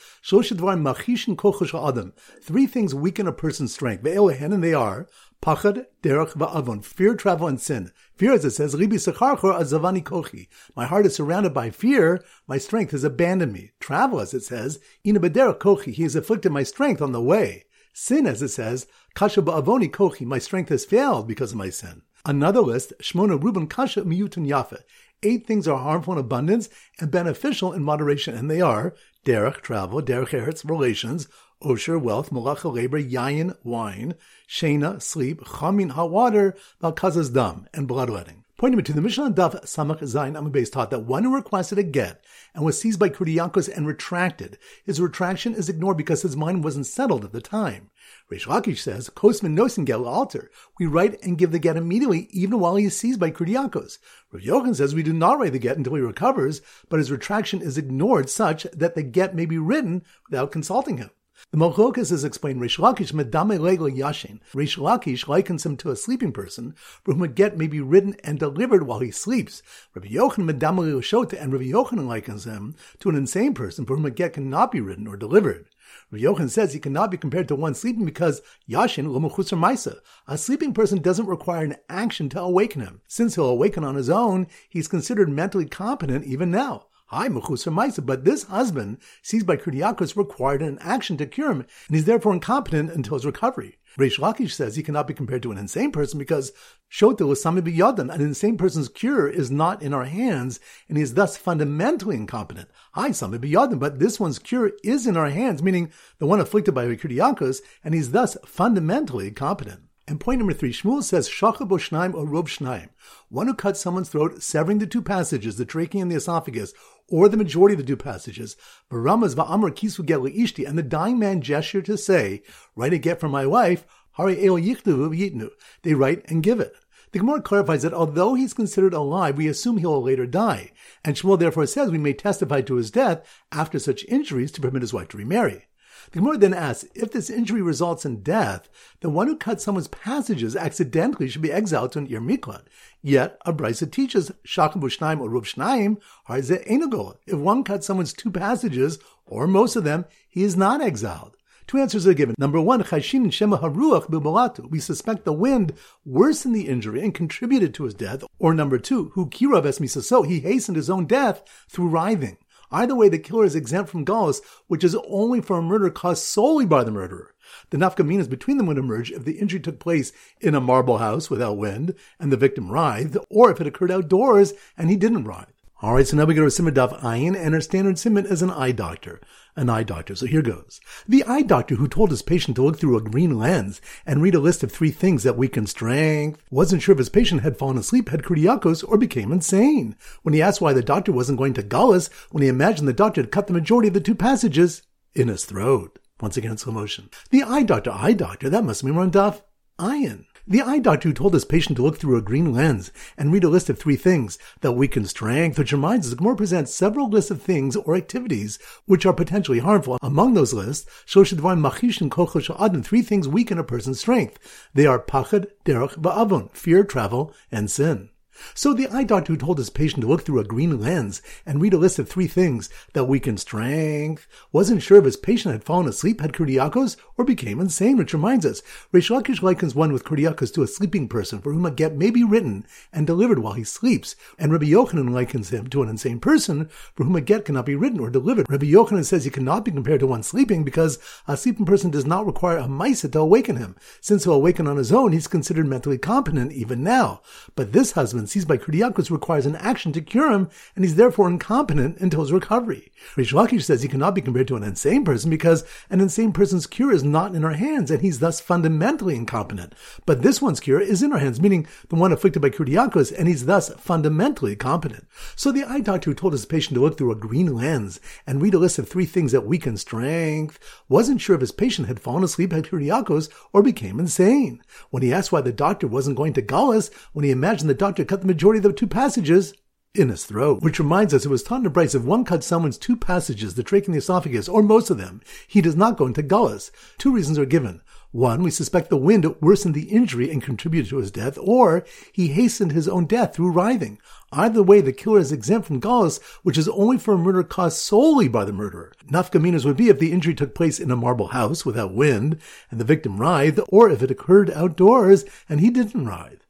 Three 2.41 2.65
things 2.65 2.95
weaken 2.95 3.27
a 3.27 3.31
person's 3.31 3.73
strength. 3.73 4.05
And 4.05 4.63
they 4.63 4.73
are 4.73 5.07
Pachad, 5.41 5.85
derech, 6.03 6.33
va'avon. 6.33 6.83
Fear, 6.83 7.15
travel, 7.15 7.47
and 7.47 7.61
sin. 7.61 7.91
Fear, 8.15 8.33
as 8.33 8.45
it 8.45 8.51
says, 8.51 8.75
Ribi 8.75 8.95
secharchor 8.95 9.57
azavani 9.57 10.03
kochi. 10.03 10.49
My 10.75 10.85
heart 10.85 11.05
is 11.05 11.15
surrounded 11.15 11.53
by 11.53 11.69
fear. 11.69 12.21
My 12.47 12.57
strength 12.57 12.91
has 12.91 13.05
abandoned 13.05 13.53
me. 13.53 13.71
Travel, 13.79 14.19
as 14.19 14.33
it 14.33 14.43
says, 14.43 14.79
ina 15.05 15.19
bederech 15.19 15.59
kochi. 15.59 15.91
He 15.91 16.03
has 16.03 16.15
afflicted 16.15 16.51
my 16.51 16.63
strength 16.63 17.01
on 17.01 17.13
the 17.13 17.21
way. 17.21 17.65
Sin, 17.93 18.27
as 18.27 18.41
it 18.41 18.49
says, 18.49 18.87
kasha 19.15 19.41
ba'avoni 19.41 19.91
kochi. 19.91 20.25
My 20.25 20.39
strength 20.39 20.69
has 20.69 20.83
failed 20.83 21.27
because 21.27 21.51
of 21.51 21.57
my 21.57 21.69
sin. 21.69 22.01
Another 22.25 22.59
list, 22.59 22.91
Shmona 23.01 23.41
Ruben 23.41 23.67
Kasha 23.67 24.01
Miyutun 24.01 24.45
Yafe. 24.45 24.79
Eight 25.23 25.47
things 25.47 25.67
are 25.67 25.77
harmful 25.77 26.13
in 26.13 26.19
abundance 26.19 26.69
and 26.99 27.09
beneficial 27.09 27.71
in 27.71 27.83
moderation, 27.83 28.35
and 28.35 28.51
they 28.51 28.59
are 28.61 28.93
derech, 29.25 29.61
travel, 29.61 30.01
derech 30.01 30.29
eretz, 30.29 30.69
relations, 30.69 31.27
osher, 31.63 31.99
wealth, 32.01 32.29
malacha, 32.29 32.73
labor, 32.73 33.01
yayin, 33.01 33.55
wine, 33.63 34.15
shena, 34.47 35.01
sleep, 35.01 35.41
chamin, 35.41 35.91
hot 35.91 36.11
water, 36.11 36.55
balkazas, 36.81 37.33
dam, 37.33 37.67
and 37.73 37.87
bloodletting. 37.87 38.43
Pointing 38.59 38.83
to 38.83 38.91
the 38.91 39.01
Mishnah 39.01 39.31
Daf 39.31 39.63
Samach 39.63 40.01
Zayin 40.01 40.37
Amabes 40.37 40.69
taught 40.69 40.89
that 40.89 41.05
one 41.05 41.23
who 41.23 41.33
requested 41.33 41.77
a 41.77 41.83
get 41.83 42.21
and 42.53 42.65
was 42.65 42.77
seized 42.77 42.99
by 42.99 43.07
Kurdiyankos 43.07 43.73
and 43.73 43.87
retracted, 43.87 44.57
his 44.85 44.99
retraction 44.99 45.55
is 45.55 45.69
ignored 45.69 45.95
because 45.95 46.23
his 46.23 46.35
mind 46.35 46.61
wasn't 46.61 46.85
settled 46.85 47.23
at 47.23 47.31
the 47.31 47.39
time. 47.39 47.89
Reish 48.29 48.47
Lakish 48.47 48.79
says, 48.79 49.09
Kosman 49.09 49.57
nosin 49.57 49.85
get 49.85 50.01
alter. 50.01 50.51
We 50.77 50.87
write 50.87 51.23
and 51.23 51.37
give 51.37 51.53
the 51.53 51.59
get 51.59 51.77
immediately, 51.77 52.27
even 52.31 52.59
while 52.59 52.75
he 52.75 52.83
is 52.83 52.97
seized 52.97 53.21
by 53.21 53.31
Kurdiyankos. 53.31 53.97
Rav 54.29 54.43
Yochanan 54.43 54.75
says 54.75 54.93
we 54.93 55.03
do 55.03 55.13
not 55.13 55.39
write 55.39 55.53
the 55.53 55.59
get 55.59 55.77
until 55.77 55.95
he 55.95 56.01
recovers, 56.01 56.61
but 56.89 56.99
his 56.99 57.11
retraction 57.11 57.61
is 57.61 57.77
ignored 57.77 58.29
such 58.29 58.63
that 58.73 58.93
the 58.93 59.03
get 59.03 59.33
may 59.33 59.45
be 59.45 59.57
written 59.57 60.03
without 60.29 60.51
consulting 60.51 60.97
him. 60.97 61.11
The 61.51 61.57
Mochokas 61.57 62.11
is 62.11 62.23
explained, 62.23 62.61
Rish 62.61 62.77
Lakish 62.77 63.11
medame 63.11 63.59
lego 63.59 63.89
yashin. 63.89 64.39
Rish 64.53 64.77
Lakish 64.77 65.27
likens 65.27 65.65
him 65.65 65.77
to 65.77 65.89
a 65.89 65.95
sleeping 65.95 66.31
person, 66.31 66.75
for 66.77 67.13
whom 67.13 67.23
a 67.23 67.27
get 67.27 67.57
may 67.57 67.65
be 67.65 67.81
written 67.81 68.15
and 68.23 68.37
delivered 68.37 68.83
while 68.83 68.99
he 68.99 69.09
sleeps. 69.09 69.63
Rabbi 69.95 70.09
Yochanan 70.09 70.47
medame 70.51 70.85
shota, 70.99 71.41
and 71.41 71.51
Rabbi 71.51 71.65
Yochanan 71.65 72.05
likens 72.05 72.45
him 72.45 72.75
to 72.99 73.09
an 73.09 73.15
insane 73.15 73.55
person, 73.55 73.87
for 73.87 73.95
whom 73.95 74.05
a 74.05 74.11
get 74.11 74.33
cannot 74.33 74.71
be 74.71 74.79
written 74.79 75.07
or 75.07 75.17
delivered. 75.17 75.65
Rabbi 76.11 76.23
Yochanan 76.23 76.51
says 76.51 76.73
he 76.73 76.79
cannot 76.79 77.09
be 77.09 77.17
compared 77.17 77.47
to 77.47 77.55
one 77.55 77.73
sleeping 77.73 78.05
because 78.05 78.43
yashin 78.69 79.07
lomuchusar 79.07 79.57
maisa. 79.57 80.01
A 80.27 80.37
sleeping 80.37 80.71
person 80.71 81.01
doesn't 81.01 81.25
require 81.25 81.63
an 81.63 81.77
action 81.89 82.29
to 82.29 82.39
awaken 82.39 82.81
him. 82.81 83.01
Since 83.07 83.33
he'll 83.33 83.49
awaken 83.49 83.83
on 83.83 83.95
his 83.95 84.11
own, 84.11 84.45
he's 84.69 84.87
considered 84.87 85.29
mentally 85.29 85.65
competent 85.65 86.25
even 86.25 86.51
now. 86.51 86.88
Hi, 87.11 87.27
Mechusar 87.27 87.73
Maisa, 87.73 88.05
but 88.05 88.23
this 88.23 88.43
husband 88.43 88.99
seized 89.23 89.47
by 89.47 89.57
Kurdiakos 89.57 90.15
required 90.15 90.61
an 90.61 90.77
action 90.79 91.17
to 91.17 91.25
cure 91.25 91.49
him, 91.49 91.65
and 91.87 91.95
he's 91.95 92.05
therefore 92.05 92.33
incompetent 92.33 92.91
until 92.91 93.15
his 93.15 93.25
recovery. 93.25 93.79
Reish 93.97 94.19
Lakish 94.19 94.51
says 94.51 94.75
he 94.75 94.83
cannot 94.83 95.07
be 95.07 95.15
compared 95.15 95.41
to 95.41 95.51
an 95.51 95.57
insane 95.57 95.91
person 95.91 96.19
because 96.19 96.51
Shotel 96.91 97.31
is 97.31 97.41
Sami 97.41 97.63
Biyadan, 97.63 98.13
an 98.13 98.21
insane 98.21 98.57
person's 98.57 98.89
cure 98.89 99.27
is 99.27 99.49
not 99.49 99.81
in 99.81 99.91
our 99.91 100.05
hands, 100.05 100.59
and 100.87 100.99
he 100.99 101.03
is 101.03 101.15
thus 101.15 101.35
fundamentally 101.35 102.15
incompetent. 102.15 102.69
Hi, 102.91 103.09
Sami 103.09 103.39
Biyadan, 103.39 103.79
but 103.79 103.97
this 103.97 104.19
one's 104.19 104.37
cure 104.37 104.73
is 104.83 105.07
in 105.07 105.17
our 105.17 105.31
hands, 105.31 105.63
meaning 105.63 105.91
the 106.19 106.27
one 106.27 106.39
afflicted 106.39 106.75
by 106.75 106.85
Kurdiakos, 106.95 107.61
and 107.83 107.95
he's 107.95 108.11
thus 108.11 108.37
fundamentally 108.45 109.31
competent. 109.31 109.88
And 110.09 110.19
point 110.19 110.39
number 110.39 110.53
three, 110.53 110.73
Shmuel 110.73 111.03
says, 111.03 111.29
Shachab 111.29 111.69
Shnaim 111.69 112.15
or 112.15 112.25
Rob 112.25 112.49
Shnaim. 112.49 112.89
One 113.29 113.45
who 113.45 113.53
cuts 113.53 113.79
someone's 113.79 114.09
throat, 114.09 114.41
severing 114.41 114.79
the 114.79 114.87
two 114.87 115.03
passages, 115.03 115.57
the 115.57 115.65
trachea 115.65 116.01
and 116.01 116.11
the 116.11 116.15
esophagus, 116.15 116.73
or 117.07 117.29
the 117.29 117.37
majority 117.37 117.75
of 117.75 117.79
the 117.79 117.85
two 117.85 117.95
passages. 117.95 118.57
Baramas 118.89 119.35
va'amr 119.35 119.69
kisu 119.69 120.03
get 120.03 120.17
ishti, 120.21 120.67
and 120.67 120.79
the 120.79 120.81
dying 120.81 121.19
man 121.19 121.41
gestured 121.41 121.85
to 121.85 121.95
say, 121.95 122.41
write 122.75 122.91
a 122.91 122.97
get 122.97 123.19
for 123.19 123.29
my 123.29 123.45
wife, 123.45 123.85
hari 124.13 124.43
el 124.43 124.55
yitnu. 124.55 125.49
They 125.83 125.93
write 125.93 126.25
and 126.27 126.41
give 126.41 126.59
it. 126.59 126.73
The 127.11 127.19
Gemara 127.19 127.43
clarifies 127.43 127.83
that 127.83 127.93
although 127.93 128.33
he's 128.33 128.55
considered 128.55 128.95
alive, 128.95 129.37
we 129.37 129.47
assume 129.47 129.77
he 129.77 129.85
will 129.85 130.01
later 130.01 130.25
die. 130.25 130.71
And 131.05 131.15
Shmuel 131.15 131.37
therefore 131.37 131.67
says 131.67 131.91
we 131.91 131.99
may 131.99 132.13
testify 132.13 132.61
to 132.61 132.75
his 132.75 132.89
death 132.89 133.27
after 133.51 133.77
such 133.77 134.05
injuries 134.05 134.51
to 134.53 134.61
permit 134.61 134.81
his 134.81 134.93
wife 134.93 135.09
to 135.09 135.17
remarry. 135.17 135.67
The 136.11 136.19
Gemara 136.19 136.37
then 136.37 136.53
asks, 136.55 136.89
if 136.95 137.11
this 137.11 137.29
injury 137.29 137.61
results 137.61 138.03
in 138.03 138.23
death, 138.23 138.67
the 139.01 139.11
one 139.11 139.27
who 139.27 139.37
cuts 139.37 139.63
someone's 139.63 139.87
passages 139.87 140.55
accidentally 140.55 141.29
should 141.29 141.43
be 141.43 141.51
exiled 141.51 141.91
to 141.91 141.99
an 141.99 142.07
Ir 142.07 142.19
Miklat. 142.19 142.63
Yet, 143.03 143.37
a 143.45 143.53
brisa 143.53 143.91
teaches, 143.91 144.31
Shachim 144.45 144.81
Bushnaim 144.81 145.19
or 145.19 145.29
Rub 145.29 145.45
Shnaim, 145.45 145.97
Harze 146.27 146.65
Enagola. 146.67 147.17
If 147.27 147.37
one 147.37 147.63
cuts 147.63 147.85
someone's 147.85 148.13
two 148.13 148.31
passages, 148.31 148.97
or 149.27 149.45
most 149.45 149.75
of 149.75 149.83
them, 149.83 150.05
he 150.27 150.43
is 150.43 150.57
not 150.57 150.81
exiled. 150.81 151.37
Two 151.67 151.77
answers 151.77 152.07
are 152.07 152.15
given. 152.15 152.33
Number 152.39 152.59
one, 152.59 152.81
Chashin 152.81 153.31
Shema 153.31 153.59
Haruach 153.59 154.09
Bibalatu. 154.09 154.67
We 154.71 154.79
suspect 154.79 155.23
the 155.23 155.31
wind 155.33 155.73
worsened 156.03 156.55
the 156.55 156.67
injury 156.67 157.03
and 157.03 157.13
contributed 157.13 157.75
to 157.75 157.83
his 157.83 157.93
death. 157.93 158.23
Or 158.39 158.55
number 158.55 158.79
two, 158.79 159.11
Hu 159.13 159.27
Kirav 159.27 159.65
Esmisaso. 159.65 160.25
He 160.25 160.39
hastened 160.39 160.77
his 160.77 160.89
own 160.89 161.05
death 161.05 161.43
through 161.69 161.89
writhing. 161.89 162.37
Either 162.71 162.95
way, 162.95 163.09
the 163.09 163.17
killer 163.17 163.45
is 163.45 163.55
exempt 163.55 163.89
from 163.89 164.05
galus, 164.05 164.41
which 164.67 164.83
is 164.83 164.95
only 165.07 165.41
for 165.41 165.57
a 165.57 165.61
murder 165.61 165.89
caused 165.89 166.23
solely 166.23 166.65
by 166.65 166.83
the 166.83 166.91
murderer. 166.91 167.33
The 167.71 167.77
nafkaminas 167.77 168.29
between 168.29 168.57
them 168.57 168.67
would 168.67 168.77
emerge 168.77 169.11
if 169.11 169.25
the 169.25 169.39
injury 169.39 169.59
took 169.59 169.79
place 169.79 170.11
in 170.39 170.53
a 170.53 170.61
marble 170.61 170.99
house 170.99 171.29
without 171.29 171.57
wind 171.57 171.95
and 172.19 172.31
the 172.31 172.37
victim 172.37 172.71
writhed, 172.71 173.17
or 173.29 173.51
if 173.51 173.59
it 173.59 173.67
occurred 173.67 173.91
outdoors 173.91 174.53
and 174.77 174.89
he 174.89 174.95
didn't 174.95 175.23
writhe. 175.23 175.58
All 175.81 175.93
right, 175.93 176.05
so 176.05 176.17
now 176.17 176.25
we 176.25 176.33
go 176.33 176.41
to 176.41 176.47
Siman 176.47 176.73
Daf 176.73 176.99
Ayin, 176.99 177.37
and 177.37 177.55
our 177.55 177.61
standard 177.61 177.97
Simon 177.97 178.25
is 178.25 178.41
an 178.41 178.51
eye 178.51 178.73
doctor. 178.73 179.21
An 179.55 179.69
eye 179.69 179.83
doctor. 179.83 180.13
So 180.13 180.25
here 180.25 180.41
goes. 180.41 180.81
The 181.07 181.23
eye 181.23 181.41
doctor 181.41 181.75
who 181.75 181.87
told 181.87 182.09
his 182.09 182.21
patient 182.21 182.55
to 182.57 182.63
look 182.63 182.77
through 182.77 182.97
a 182.97 183.01
green 183.01 183.37
lens 183.37 183.79
and 184.05 184.21
read 184.21 184.35
a 184.35 184.39
list 184.39 184.61
of 184.61 184.73
three 184.73 184.91
things 184.91 185.23
that 185.23 185.37
weaken 185.37 185.67
strength 185.67 186.43
wasn't 186.51 186.81
sure 186.81 186.91
if 186.91 186.97
his 186.97 187.07
patient 187.07 187.43
had 187.43 187.55
fallen 187.55 187.77
asleep, 187.77 188.09
had 188.09 188.23
Kurdiakos, 188.23 188.83
or 188.85 188.97
became 188.97 189.31
insane. 189.31 189.95
When 190.21 190.33
he 190.33 190.41
asked 190.41 190.59
why 190.59 190.73
the 190.73 190.83
doctor 190.83 191.13
wasn't 191.13 191.37
going 191.37 191.53
to 191.53 191.63
Gaulis, 191.63 192.09
when 192.29 192.43
he 192.43 192.49
imagined 192.49 192.89
the 192.89 192.93
doctor 192.93 193.21
had 193.21 193.31
cut 193.31 193.47
the 193.47 193.53
majority 193.53 193.87
of 193.87 193.93
the 193.93 194.01
two 194.01 194.15
passages 194.15 194.81
in 195.13 195.29
his 195.29 195.45
throat. 195.45 195.97
Once 196.19 196.35
again, 196.35 196.57
slow 196.57 196.73
motion. 196.73 197.09
The 197.29 197.43
eye 197.43 197.63
doctor, 197.63 197.91
eye 197.91 198.11
doctor, 198.11 198.49
that 198.49 198.65
must 198.65 198.83
mean 198.83 198.95
we're 198.95 199.07
Daf 199.07 199.43
Ayin. 199.79 200.25
The 200.51 200.63
eye 200.63 200.79
doctor 200.79 201.09
who 201.09 201.13
told 201.13 201.35
his 201.35 201.45
patient 201.45 201.77
to 201.77 201.83
look 201.83 201.99
through 201.99 202.17
a 202.17 202.23
green 202.23 202.51
lens 202.51 202.91
and 203.15 203.31
read 203.31 203.43
a 203.43 203.49
list 203.49 203.69
of 203.69 203.77
three 203.77 203.95
things 203.95 204.39
that 204.61 204.71
weaken 204.71 205.05
strength, 205.05 205.59
which 205.59 205.71
reminds 205.71 206.07
us, 206.07 206.15
Gemara 206.15 206.35
presents 206.35 206.73
several 206.73 207.07
lists 207.07 207.29
of 207.29 207.39
things 207.39 207.75
or 207.75 207.95
activities 207.95 208.57
which 208.87 209.05
are 209.05 209.13
potentially 209.13 209.59
harmful. 209.59 209.99
Among 210.01 210.33
those 210.33 210.51
lists, 210.51 210.89
Shoshadvar 211.05 211.55
Machishin 211.61 212.09
Kochel 212.09 212.59
Adam, 212.59 212.81
three 212.81 213.03
things 213.03 213.27
weaken 213.27 213.59
a 213.59 213.63
person's 213.63 213.99
strength. 213.99 214.39
They 214.73 214.87
are 214.87 214.97
Pachad, 214.97 215.45
Derech, 215.65 215.93
Va'avon, 216.01 216.49
fear, 216.55 216.83
travel, 216.83 217.31
and 217.51 217.69
sin. 217.69 218.09
So 218.53 218.73
the 218.73 218.87
eye 218.87 219.03
doctor 219.03 219.33
who 219.33 219.37
told 219.37 219.57
his 219.57 219.69
patient 219.69 220.01
to 220.01 220.07
look 220.07 220.25
through 220.25 220.39
a 220.39 220.43
green 220.43 220.79
lens 220.79 221.21
and 221.45 221.61
read 221.61 221.73
a 221.73 221.77
list 221.77 221.99
of 221.99 222.09
three 222.09 222.27
things 222.27 222.69
that 222.93 223.05
weaken 223.05 223.37
strength 223.37 224.27
wasn't 224.51 224.81
sure 224.81 224.97
if 224.97 225.05
his 225.05 225.17
patient 225.17 225.53
had 225.53 225.63
fallen 225.63 225.87
asleep, 225.87 226.21
had 226.21 226.33
Kurdiakos, 226.33 226.97
or 227.17 227.25
became 227.25 227.59
insane, 227.59 227.97
which 227.97 228.13
reminds 228.13 228.45
us, 228.45 228.61
Reish 228.93 229.09
Lakish 229.09 229.41
likens 229.41 229.75
one 229.75 229.93
with 229.93 230.03
Kurdiakos 230.03 230.53
to 230.53 230.63
a 230.63 230.67
sleeping 230.67 231.07
person 231.07 231.39
for 231.39 231.53
whom 231.53 231.65
a 231.65 231.71
get 231.71 231.95
may 231.95 232.09
be 232.09 232.23
written 232.23 232.65
and 232.91 233.05
delivered 233.05 233.39
while 233.39 233.53
he 233.53 233.63
sleeps, 233.63 234.15
and 234.37 234.51
Rabbi 234.51 234.65
Yochanan 234.65 235.11
likens 235.11 235.49
him 235.49 235.67
to 235.67 235.83
an 235.83 235.89
insane 235.89 236.19
person 236.19 236.69
for 236.95 237.03
whom 237.03 237.15
a 237.15 237.21
get 237.21 237.45
cannot 237.45 237.65
be 237.65 237.75
written 237.75 237.99
or 237.99 238.09
delivered. 238.09 238.49
Rabbi 238.49 238.65
Yochanan 238.67 239.05
says 239.05 239.25
he 239.25 239.31
cannot 239.31 239.65
be 239.65 239.71
compared 239.71 239.99
to 239.99 240.07
one 240.07 240.23
sleeping 240.23 240.63
because 240.63 240.99
a 241.27 241.37
sleeping 241.37 241.65
person 241.65 241.89
does 241.91 242.05
not 242.05 242.25
require 242.25 242.57
a 242.57 242.63
maisa 242.63 243.11
to 243.11 243.19
awaken 243.19 243.57
him. 243.57 243.75
Since 244.01 244.23
he'll 244.23 244.33
awaken 244.33 244.67
on 244.67 244.77
his 244.77 244.91
own, 244.91 245.11
he's 245.11 245.27
considered 245.27 245.67
mentally 245.67 245.97
competent 245.97 246.51
even 246.51 246.83
now. 246.83 247.21
But 247.55 247.73
this 247.73 247.91
husband 247.93 248.28
seized 248.29 248.47
by 248.47 248.57
Kurdiakos 248.57 249.11
requires 249.11 249.45
an 249.45 249.55
action 249.55 249.91
to 249.93 250.01
cure 250.01 250.31
him, 250.31 250.49
and 250.75 250.85
he's 250.85 250.95
therefore 250.95 251.27
incompetent 251.27 251.97
until 251.99 252.21
his 252.21 252.31
recovery. 252.31 252.91
Rish 253.15 253.33
Lakish 253.33 253.63
says 253.63 253.81
he 253.81 253.87
cannot 253.87 254.15
be 254.15 254.21
compared 254.21 254.47
to 254.49 254.55
an 254.55 254.63
insane 254.63 255.03
person 255.03 255.29
because 255.29 255.63
an 255.89 256.01
insane 256.01 256.31
person's 256.31 256.67
cure 256.67 256.91
is 256.91 257.03
not 257.03 257.35
in 257.35 257.43
our 257.43 257.53
hands, 257.53 257.91
and 257.91 258.01
he's 258.01 258.19
thus 258.19 258.39
fundamentally 258.39 259.15
incompetent. 259.15 259.73
But 260.05 260.21
this 260.21 260.41
one's 260.41 260.59
cure 260.59 260.79
is 260.79 261.01
in 261.01 261.13
our 261.13 261.19
hands, 261.19 261.41
meaning 261.41 261.67
the 261.89 261.95
one 261.95 262.11
afflicted 262.11 262.41
by 262.41 262.49
Kurdiakos, 262.49 263.11
and 263.17 263.27
he's 263.27 263.45
thus 263.45 263.73
fundamentally 263.75 264.55
competent. 264.55 265.07
So 265.35 265.51
the 265.51 265.63
eye 265.63 265.81
doctor 265.81 266.11
who 266.11 266.15
told 266.15 266.33
his 266.33 266.45
patient 266.45 266.75
to 266.75 266.81
look 266.81 266.97
through 266.97 267.11
a 267.11 267.15
green 267.15 267.55
lens 267.55 267.99
and 268.27 268.41
read 268.41 268.53
a 268.53 268.59
list 268.59 268.79
of 268.79 268.87
three 268.87 269.05
things 269.05 269.31
that 269.31 269.45
weaken 269.45 269.77
strength 269.77 270.59
wasn't 270.87 271.21
sure 271.21 271.35
if 271.35 271.41
his 271.41 271.51
patient 271.51 271.87
had 271.87 271.99
fallen 271.99 272.23
asleep, 272.23 272.51
had 272.51 272.65
Kurdiakos, 272.65 273.29
or 273.53 273.63
became 273.63 273.99
insane. 273.99 274.61
When 274.89 275.03
he 275.03 275.13
asked 275.13 275.31
why 275.31 275.41
the 275.41 275.51
doctor 275.51 275.87
wasn't 275.87 276.17
going 276.17 276.33
to 276.33 276.41
Gaulis, 276.41 276.91
when 277.13 277.25
he 277.25 277.31
imagined 277.31 277.69
the 277.69 277.73
doctor 277.73 278.05
cut 278.05 278.18
the 278.21 278.27
majority 278.27 278.57
of 278.57 278.63
the 278.63 278.73
two 278.73 278.87
passages 278.87 279.53
in 279.95 280.09
his 280.09 280.25
throat. 280.25 280.61
Which 280.61 280.79
reminds 280.79 281.13
us 281.13 281.25
it 281.25 281.29
was 281.29 281.43
taught 281.43 281.65
in 281.65 281.71
Brisa 281.71 281.95
if 281.95 282.03
one 282.03 282.23
cuts 282.23 282.45
someone's 282.45 282.77
two 282.77 282.95
passages, 282.95 283.55
the 283.55 283.63
trachea 283.63 283.87
and 283.87 283.95
the 283.95 283.99
esophagus, 283.99 284.47
or 284.47 284.61
most 284.61 284.89
of 284.89 284.97
them, 284.97 285.21
he 285.47 285.61
does 285.61 285.75
not 285.75 285.97
go 285.97 286.05
into 286.05 286.21
gullus. 286.21 286.71
Two 286.97 287.11
reasons 287.11 287.39
are 287.39 287.45
given. 287.45 287.81
One, 288.11 288.41
we 288.41 288.49
suspect 288.49 288.89
the 288.89 288.97
wind 288.97 289.25
worsened 289.39 289.75
the 289.75 289.89
injury 289.89 290.31
and 290.31 290.41
contributed 290.41 290.89
to 290.89 290.97
his 290.97 291.11
death, 291.11 291.37
or 291.39 291.85
he 292.11 292.29
hastened 292.29 292.71
his 292.71 292.87
own 292.87 293.05
death 293.05 293.35
through 293.35 293.51
writhing. 293.51 293.99
Either 294.31 294.63
way, 294.63 294.81
the 294.81 294.93
killer 294.93 295.19
is 295.19 295.31
exempt 295.31 295.67
from 295.67 295.79
gullus, 295.79 296.19
which 296.41 296.57
is 296.57 296.67
only 296.69 296.97
for 296.97 297.13
a 297.13 297.17
murder 297.19 297.43
caused 297.43 297.77
solely 297.77 298.27
by 298.27 298.45
the 298.45 298.53
murderer. 298.53 298.93
Nafkaminas 299.11 299.63
would 299.63 299.77
be 299.77 299.89
if 299.89 299.99
the 299.99 300.11
injury 300.11 300.33
took 300.33 300.55
place 300.55 300.79
in 300.79 300.89
a 300.89 300.95
marble 300.95 301.27
house 301.27 301.65
without 301.65 301.93
wind 301.93 302.39
and 302.71 302.79
the 302.79 302.85
victim 302.85 303.19
writhed, 303.19 303.59
or 303.69 303.91
if 303.91 304.01
it 304.01 304.11
occurred 304.11 304.49
outdoors 304.51 305.23
and 305.47 305.59
he 305.59 305.69
didn't 305.69 306.07
writhe. 306.07 306.45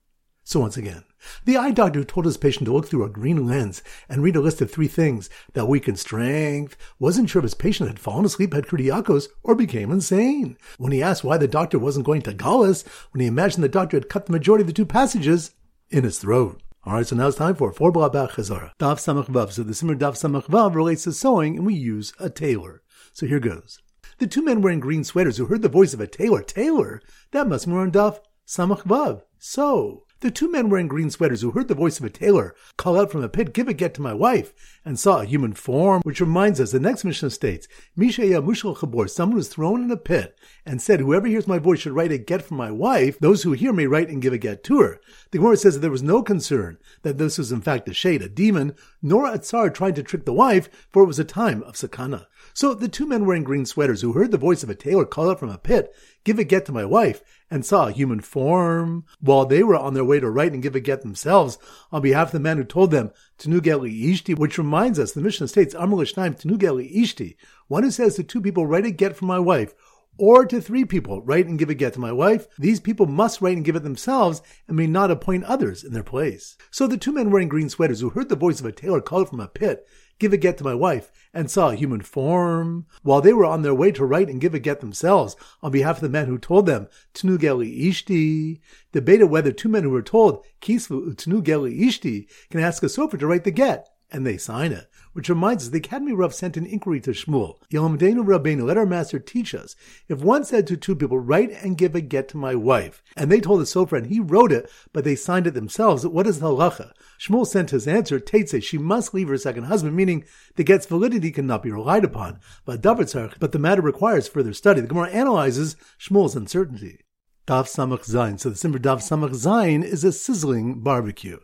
So 0.45 0.61
once 0.61 0.77
again, 0.77 1.03
the 1.45 1.57
eye 1.57 1.71
doctor 1.71 2.03
told 2.03 2.25
his 2.25 2.37
patient 2.37 2.65
to 2.65 2.73
look 2.73 2.87
through 2.87 3.03
a 3.03 3.09
green 3.09 3.45
lens 3.45 3.83
and 4.07 4.23
read 4.23 4.35
a 4.35 4.41
list 4.41 4.61
of 4.61 4.71
three 4.71 4.87
things 4.87 5.29
that 5.53 5.67
weakened 5.67 5.99
strength 5.99 6.77
wasn't 6.99 7.29
sure 7.29 7.39
if 7.39 7.43
his 7.43 7.53
patient 7.53 7.89
had 7.89 7.99
fallen 7.99 8.25
asleep, 8.25 8.53
had 8.53 8.67
Kurdiakos, 8.67 9.27
or 9.43 9.55
became 9.55 9.91
insane. 9.91 10.57
When 10.77 10.91
he 10.91 11.03
asked 11.03 11.23
why 11.23 11.37
the 11.37 11.47
doctor 11.47 11.79
wasn't 11.79 12.05
going 12.05 12.21
to 12.23 12.33
Gaulis, 12.33 12.85
when 13.11 13.21
he 13.21 13.27
imagined 13.27 13.63
the 13.63 13.69
doctor 13.69 13.97
had 13.97 14.09
cut 14.09 14.25
the 14.25 14.31
majority 14.31 14.63
of 14.63 14.67
the 14.67 14.73
two 14.73 14.85
passages 14.85 15.51
in 15.89 16.03
his 16.03 16.19
throat. 16.19 16.61
Alright, 16.87 17.07
so 17.07 17.15
now 17.15 17.27
it's 17.27 17.37
time 17.37 17.55
for 17.55 17.71
four 17.73 17.91
blah 17.91 18.09
chazara. 18.09 18.71
Daf 18.79 18.97
samach 18.97 19.27
vav. 19.27 19.51
So 19.51 19.63
the 19.63 19.73
siman 19.73 19.99
daf 19.99 20.13
samach 20.13 20.45
vav 20.45 20.73
relates 20.73 21.03
to 21.03 21.11
sewing, 21.11 21.57
and 21.57 21.65
we 21.65 21.73
use 21.73 22.13
a 22.19 22.29
tailor. 22.29 22.81
So 23.11 23.25
here 23.25 23.39
goes. 23.39 23.79
The 24.19 24.27
two 24.27 24.43
men 24.43 24.61
wearing 24.61 24.79
green 24.79 25.03
sweaters 25.03 25.37
who 25.37 25.45
heard 25.45 25.61
the 25.61 25.69
voice 25.69 25.93
of 25.93 25.99
a 25.99 26.07
tailor, 26.07 26.41
tailor, 26.41 27.01
that 27.31 27.47
must 27.47 27.67
be 27.67 27.73
on 27.73 27.91
daf 27.91 28.19
samach 28.47 28.83
vav. 28.83 29.23
So, 29.37 30.05
the 30.21 30.31
two 30.31 30.51
men 30.51 30.69
wearing 30.69 30.87
green 30.87 31.09
sweaters 31.09 31.41
who 31.41 31.51
heard 31.51 31.67
the 31.67 31.75
voice 31.75 31.99
of 31.99 32.05
a 32.05 32.09
tailor 32.09 32.53
call 32.77 32.99
out 32.99 33.11
from 33.11 33.23
a 33.23 33.29
pit, 33.29 33.53
give 33.53 33.67
a 33.67 33.73
get 33.73 33.93
to 33.93 34.01
my 34.01 34.13
wife, 34.13 34.53
and 34.83 34.99
saw 34.99 35.21
a 35.21 35.25
human 35.25 35.53
form, 35.53 36.01
which 36.03 36.19
reminds 36.19 36.59
us, 36.59 36.71
the 36.71 36.79
next 36.79 37.05
Mishnah 37.05 37.29
states, 37.29 37.67
Mishaya 37.97 38.43
Mushal 38.43 38.75
Chabor, 38.75 39.09
someone 39.09 39.37
was 39.37 39.47
thrown 39.47 39.83
in 39.83 39.91
a 39.91 39.97
pit 39.97 40.37
and 40.65 40.81
said, 40.81 40.99
whoever 40.99 41.27
hears 41.27 41.47
my 41.47 41.59
voice 41.59 41.79
should 41.79 41.93
write 41.93 42.11
a 42.11 42.17
get 42.17 42.41
for 42.41 42.55
my 42.55 42.71
wife, 42.71 43.17
those 43.19 43.43
who 43.43 43.53
hear 43.53 43.71
may 43.71 43.87
write 43.87 44.09
and 44.09 44.21
give 44.21 44.33
a 44.33 44.37
get 44.37 44.63
to 44.65 44.79
her. 44.79 44.99
The 45.31 45.37
Gemara 45.37 45.57
says 45.57 45.75
that 45.75 45.79
there 45.79 45.91
was 45.91 46.03
no 46.03 46.21
concern 46.21 46.77
that 47.03 47.17
this 47.17 47.37
was 47.37 47.51
in 47.51 47.61
fact 47.61 47.87
a 47.87 47.93
shade, 47.93 48.21
a 48.21 48.29
demon, 48.29 48.75
nor 49.01 49.31
a 49.31 49.37
tsar 49.37 49.69
tried 49.69 49.95
to 49.95 50.03
trick 50.03 50.25
the 50.25 50.33
wife, 50.33 50.69
for 50.89 51.03
it 51.03 51.07
was 51.07 51.19
a 51.19 51.23
time 51.23 51.63
of 51.63 51.75
sakana. 51.75 52.25
So 52.53 52.73
the 52.73 52.87
two 52.87 53.07
men 53.07 53.25
wearing 53.25 53.43
green 53.43 53.65
sweaters 53.65 54.01
who 54.01 54.13
heard 54.13 54.31
the 54.31 54.37
voice 54.37 54.63
of 54.63 54.69
a 54.69 54.75
tailor 54.75 55.05
call 55.05 55.29
out 55.29 55.39
from 55.39 55.49
a 55.49 55.57
pit, 55.57 55.93
give 56.23 56.39
a 56.39 56.43
get 56.43 56.65
to 56.65 56.71
my 56.71 56.85
wife, 56.85 57.21
and 57.51 57.65
saw 57.65 57.87
a 57.87 57.91
human 57.91 58.19
form 58.19 59.05
while 59.19 59.45
they 59.45 59.63
were 59.63 59.75
on 59.75 59.93
their 59.93 60.03
way 60.03 60.19
to 60.19 60.29
write 60.29 60.53
and 60.53 60.61
give 60.61 60.75
a 60.75 60.79
get 60.79 61.01
themselves 61.01 61.57
on 61.91 62.01
behalf 62.01 62.27
of 62.27 62.33
the 62.33 62.39
man 62.39 62.57
who 62.57 62.63
told 62.63 62.91
them 62.91 63.11
Tanugeli 63.37 64.05
Ishti, 64.05 64.37
which 64.37 64.57
reminds 64.57 64.99
us 64.99 65.11
the 65.11 65.21
Mishnah 65.21 65.47
states 65.47 65.75
Amr 65.75 65.97
Lishnaim 65.97 66.39
Tanugeli 66.39 66.95
Ishti, 66.95 67.35
one 67.67 67.83
who 67.83 67.91
says 67.91 68.15
to 68.15 68.23
two 68.23 68.41
people, 68.41 68.67
write 68.67 68.85
a 68.85 68.91
get 68.91 69.15
for 69.15 69.25
my 69.25 69.39
wife, 69.39 69.73
or 70.19 70.45
to 70.45 70.59
three 70.59 70.83
people, 70.83 71.21
write 71.21 71.47
and 71.47 71.57
give 71.57 71.69
a 71.69 71.73
get 71.73 71.93
to 71.93 71.99
my 71.99 72.11
wife. 72.11 72.47
These 72.59 72.81
people 72.81 73.05
must 73.05 73.41
write 73.41 73.55
and 73.55 73.65
give 73.65 73.77
it 73.77 73.83
themselves 73.83 74.41
and 74.67 74.75
may 74.75 74.85
not 74.85 75.11
appoint 75.11 75.45
others 75.45 75.83
in 75.83 75.93
their 75.93 76.03
place. 76.03 76.57
So 76.71 76.87
the 76.87 76.97
two 76.97 77.13
men 77.13 77.31
wearing 77.31 77.47
green 77.47 77.69
sweaters 77.69 78.01
who 78.01 78.09
heard 78.09 78.27
the 78.27 78.35
voice 78.35 78.59
of 78.59 78.65
a 78.65 78.73
tailor 78.73 78.99
called 78.99 79.29
from 79.29 79.39
a 79.39 79.47
pit, 79.47 79.87
give 80.19 80.33
a 80.33 80.37
get 80.37 80.57
to 80.57 80.63
my 80.63 80.75
wife, 80.75 81.11
and 81.33 81.49
saw 81.49 81.69
a 81.69 81.75
human 81.75 82.01
form, 82.01 82.85
while 83.03 83.21
they 83.21 83.33
were 83.33 83.45
on 83.45 83.61
their 83.61 83.73
way 83.73 83.91
to 83.91 84.05
write 84.05 84.29
and 84.29 84.41
give 84.41 84.53
a 84.53 84.59
get 84.59 84.81
themselves 84.81 85.35
on 85.63 85.71
behalf 85.71 85.97
of 85.97 86.01
the 86.01 86.09
men 86.09 86.27
who 86.27 86.37
told 86.37 86.65
them, 86.65 86.87
Tnugeli 87.13 87.87
Ishti, 87.87 88.59
debated 88.91 89.25
whether 89.25 89.51
two 89.51 89.69
men 89.69 89.83
who 89.83 89.89
were 89.89 90.01
told, 90.01 90.45
Kisvu 90.61 91.15
Tnugeli 91.15 91.79
Ishti, 91.79 92.27
can 92.49 92.59
ask 92.59 92.83
a 92.83 92.87
sofer 92.87 93.17
to 93.19 93.27
write 93.27 93.43
the 93.43 93.51
get, 93.51 93.87
and 94.11 94.25
they 94.25 94.37
sign 94.37 94.71
it. 94.71 94.89
Which 95.13 95.29
reminds 95.29 95.65
us, 95.65 95.69
the 95.69 95.79
Academy 95.79 96.13
Rav 96.13 96.33
sent 96.33 96.57
an 96.57 96.65
inquiry 96.65 96.99
to 97.01 97.11
Shmuel. 97.11 97.55
Yomdenu 97.71 98.25
Rabbeinu, 98.25 98.65
let 98.65 98.77
our 98.77 98.85
master 98.85 99.19
teach 99.19 99.55
us. 99.55 99.75
If 100.07 100.21
one 100.21 100.43
said 100.43 100.67
to 100.67 100.77
two 100.77 100.95
people, 100.95 101.19
write 101.19 101.51
and 101.51 101.77
give 101.77 101.95
a 101.95 102.01
get 102.01 102.27
to 102.29 102.37
my 102.37 102.55
wife, 102.55 103.01
and 103.17 103.31
they 103.31 103.39
told 103.39 103.61
the 103.61 103.65
sofer 103.65 103.97
and 103.97 104.07
he 104.07 104.19
wrote 104.19 104.51
it, 104.51 104.69
but 104.93 105.03
they 105.03 105.15
signed 105.15 105.47
it 105.47 105.53
themselves, 105.53 106.05
what 106.05 106.27
is 106.27 106.39
the 106.39 106.47
halacha? 106.47 106.91
Shmuel 107.19 107.47
sent 107.47 107.71
his 107.71 107.87
answer, 107.87 108.19
Tate 108.19 108.63
she 108.63 108.77
must 108.77 109.13
leave 109.13 109.27
her 109.27 109.37
second 109.37 109.65
husband, 109.65 109.95
meaning 109.95 110.25
the 110.55 110.63
get's 110.63 110.85
validity 110.85 111.31
cannot 111.31 111.63
be 111.63 111.71
relied 111.71 112.03
upon. 112.03 112.39
But 112.65 112.81
but 112.81 113.51
the 113.51 113.59
matter 113.59 113.81
requires 113.81 114.27
further 114.27 114.53
study. 114.53 114.81
The 114.81 114.87
Gemara 114.87 115.09
analyzes 115.09 115.75
Shmuel's 115.99 116.35
uncertainty. 116.35 116.99
Daf 117.47 117.65
Samach 117.65 118.05
Zayin. 118.05 118.39
So 118.39 118.49
the 118.49 118.55
siman 118.55 118.79
Daf 118.79 118.99
Samach 118.99 119.31
Zayin 119.31 119.83
is 119.83 120.03
a 120.03 120.11
sizzling 120.11 120.81
barbecue. 120.81 121.39